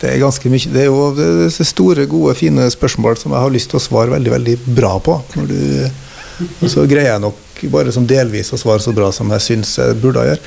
[0.04, 0.70] Det er ganske mye.
[0.74, 4.34] Det er jo store, gode, fine spørsmål som jeg har lyst til å svare veldig
[4.34, 5.16] veldig bra på.
[5.48, 5.56] Du,
[6.60, 9.78] og så greier jeg nok bare som delvis å svare så bra som jeg syns
[9.80, 10.42] jeg burde gjøre.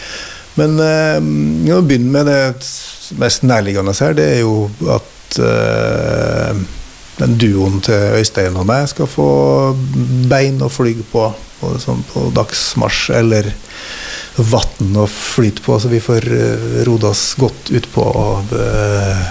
[0.57, 6.61] Men eh, å begynne med det mest nærliggende her, det er jo at eh,
[7.17, 9.29] den duoen til Øystein og meg skal få
[10.29, 11.31] bein å fly på,
[11.61, 13.49] både sånn på dagsmarsj eller
[14.37, 19.23] vann å flyte på, så vi får uh, rodd oss godt utpå og uh,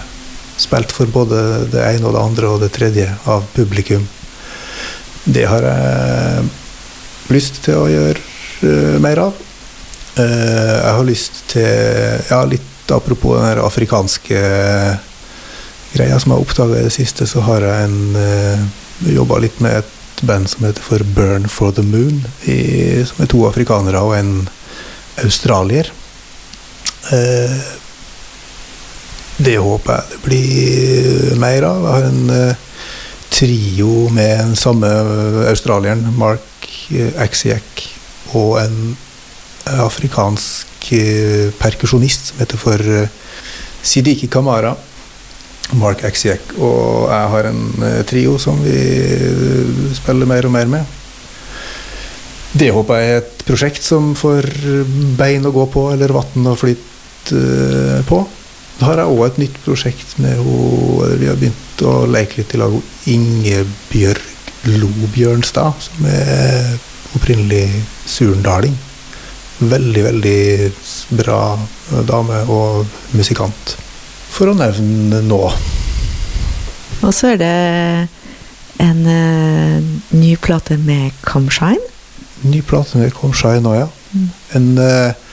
[0.61, 1.41] spilt for både
[1.73, 4.07] det ene og det andre og det tredje av publikum.
[5.25, 6.47] Det har jeg
[7.35, 8.23] lyst til å gjøre
[8.63, 9.43] uh, mer av.
[10.17, 14.39] jeg har lyst til Ja, litt apropos den afrikanske
[15.93, 18.71] greia som jeg har oppdaga i det siste, så har jeg en
[19.13, 23.31] jobba litt med et band som heter for Burn for the Moon, i, som er
[23.31, 24.33] to afrikanere og en
[25.25, 25.91] australier.
[27.13, 27.59] Eh,
[29.37, 31.83] det håper jeg det blir mer av.
[31.85, 32.65] Jeg har en eh,
[33.37, 34.91] trio med den samme
[35.51, 36.71] australieren, Mark
[37.21, 37.83] Axiak,
[38.39, 38.97] og en
[39.67, 40.91] afrikansk
[41.59, 42.83] perkusjonist som heter for
[43.83, 44.77] Sidiki Kamara.
[45.75, 46.55] Mark Axiak.
[46.63, 47.63] Og jeg har en
[48.07, 48.79] trio som vi
[49.99, 50.95] spiller mer og mer med.
[52.57, 54.47] Det håper jeg er et prosjekt som får
[55.19, 57.43] bein å gå på, eller vann å flyte
[58.09, 58.23] på.
[58.77, 61.13] Da har jeg òg et nytt prosjekt med henne.
[61.21, 64.33] Vi har begynt å leke litt i lag med Ingebjørg
[64.67, 66.77] Lobjørnstad, som er
[67.17, 67.71] opprinnelig
[68.11, 68.77] surndaling.
[69.65, 70.41] Veldig, veldig
[71.17, 71.41] bra
[72.05, 72.85] dame og
[73.17, 73.77] musikant.
[74.35, 75.41] For å nevne nå.
[77.01, 77.53] Og så er det
[78.85, 79.81] en uh,
[80.13, 81.81] ny plate med Comshine.
[82.45, 83.89] Ny plate med Comshine òg, ja.
[84.13, 84.29] Mm.
[84.59, 85.26] En uh,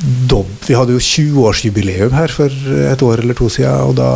[0.00, 2.48] dobb Vi hadde jo 20-årsjubileum her for
[2.86, 4.10] et år eller to siden, og da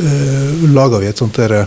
[0.00, 1.66] uh, laga vi et sånt der,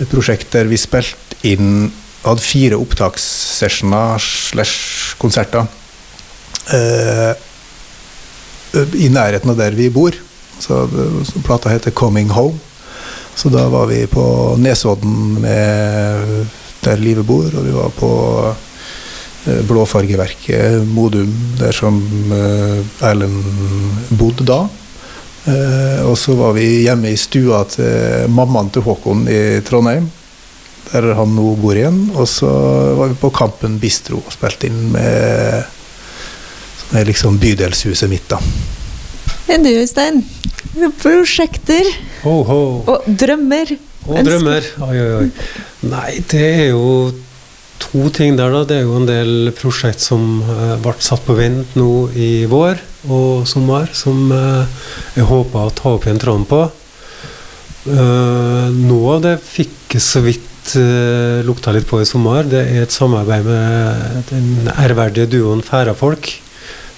[0.00, 7.32] et prosjekt der vi spilte inn Hadde fire opptakssessioner slash konserter uh,
[9.00, 10.12] i nærheten av der vi bor.
[10.60, 10.82] Så,
[11.24, 12.60] så plata heter 'Coming Home'.
[13.34, 16.46] Så da var vi på Nesodden med
[16.84, 18.10] der livet bor, og vi var på
[18.50, 18.69] eh,
[19.44, 21.96] Blåfargeverket Modum, der som
[22.36, 23.44] eh, Erlend
[24.20, 24.60] bodde da.
[25.48, 30.10] Eh, og så var vi hjemme i stua til mammaen til Håkon i Trondheim,
[30.90, 32.02] der han nå bor igjen.
[32.14, 32.50] Og så
[32.98, 35.76] var vi på Kampen Bistro og spilte inn med
[36.90, 38.40] som er liksom bydelshuset mitt, da.
[39.50, 40.24] Enn du, Øystein?
[40.98, 41.86] Prosjekter
[42.24, 42.60] Ho, ho.
[42.90, 43.70] og drømmer.
[44.08, 44.66] Og drømmer.
[44.88, 45.28] Oi, oi, oi.
[45.86, 46.82] Nei, det er jo
[47.80, 48.64] to ting der, da.
[48.68, 52.80] Det er jo en del prosjekt som eh, ble satt på vent nå i vår
[53.10, 54.84] og sommer, som eh,
[55.16, 56.66] jeg håper å ta opp igjen tråden på.
[57.80, 62.44] Uh, noe av det fikk så vidt uh, lukta litt på i sommer.
[62.44, 66.28] Det er et samarbeid med den ærverdige duoen Færafolk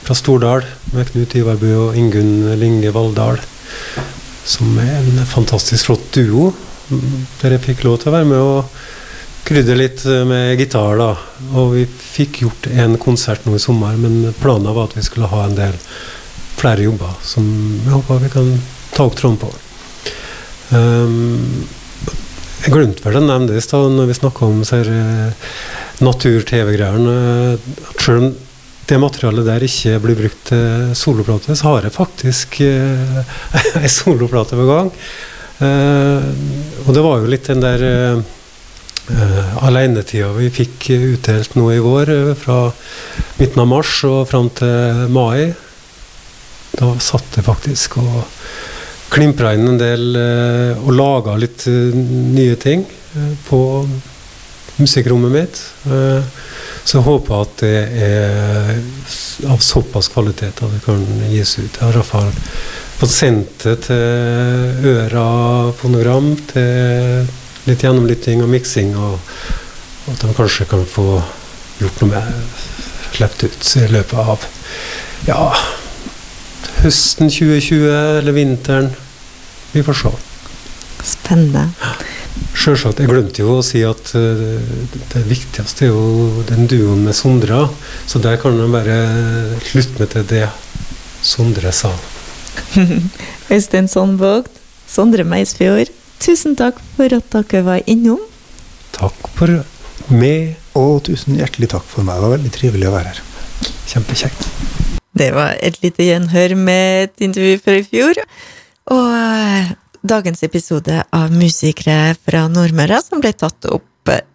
[0.02, 3.38] fra Stordal, med Knut Ivarbu og Ingunn Linge Valldal.
[4.42, 6.50] Som er en fantastisk flott duo.
[6.90, 8.82] mm, Der jeg fikk lov til å være med og
[9.44, 10.96] krydre litt med gitar.
[11.00, 11.12] da.
[11.58, 15.30] Og vi fikk gjort en konsert nå i sommer, men planen var at vi skulle
[15.32, 15.76] ha en del
[16.62, 17.46] flere jobber som
[17.82, 18.50] jeg håper vi kan
[18.94, 19.50] ta opp tråden på.
[20.72, 21.64] Um,
[22.62, 25.50] jeg glemte vel å nevne det i stad når vi snakka om uh, eh,
[26.06, 27.16] natur-TV-greiene.
[27.58, 28.30] Uh, Selv om
[28.86, 33.34] det materialet der ikke blir brukt til soloplate, så har jeg faktisk uh,
[33.82, 34.92] ei soloplate på gang.
[35.62, 36.30] Uh,
[36.86, 38.22] og det var jo litt den der eh,
[39.10, 42.70] eh, alenetida vi fikk utdelt nå i vår, eh, fra
[43.40, 45.52] midten av mars og fram til mai.
[46.72, 48.22] Da satt jeg faktisk og
[49.12, 53.60] klimpra inn en del uh, og laga litt eh, nye ting eh, på
[54.78, 55.60] musikkrommet mitt.
[55.84, 56.24] Eh,
[56.82, 61.76] så jeg håper at det er av såpass kvalitet at det kan gis ut.
[61.76, 62.24] Jeg har i
[63.02, 65.28] fått sendt det til Øra
[65.78, 67.28] fonogram, til
[67.66, 69.20] litt gjennomlytting og miksing, og
[70.02, 71.06] og at de kanskje kan få
[71.78, 72.56] gjort noe med
[73.12, 74.46] sluppet ut i løpet av
[75.28, 75.38] ja,
[76.82, 78.90] høsten 2020 eller vinteren.
[79.72, 80.12] Vi får se.
[81.06, 81.68] Spennende.
[82.56, 82.98] Sjølsagt.
[83.02, 84.58] Jeg glemte jo å si at eh,
[85.12, 87.68] det viktigste er jo den duoen med Sondre.
[88.10, 88.98] Så der kan de bare
[89.68, 90.44] slutte med til det
[91.22, 91.92] Sondre sa.
[93.54, 94.50] Øystein Sandvåg,
[94.90, 95.92] Sondre Meisfjord,
[96.22, 98.20] tusen takk for at dere var innom.
[98.94, 99.62] Takk for
[100.14, 100.56] meg.
[100.78, 102.16] Og tusen hjertelig takk for meg.
[102.16, 103.22] Det var veldig trivelig å være her.
[103.90, 104.46] Kjempekjekt.
[105.12, 108.20] Det var et lite gjenhør med et intervju fra i fjor.
[108.92, 113.88] Og eh, dagens episode av Musikere fra Nordmøre som ble tatt opp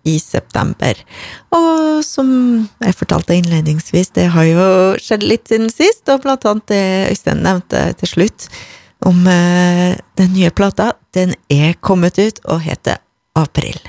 [0.08, 1.00] i september.
[1.52, 2.30] Og som
[2.84, 4.68] jeg fortalte innledningsvis, det har jo
[5.02, 8.48] skjedd litt siden sist, og blant annet det Øystein nevnte til slutt
[9.06, 10.94] om eh, den nye plata.
[11.14, 13.02] Den er kommet ut og heter
[13.38, 13.80] April.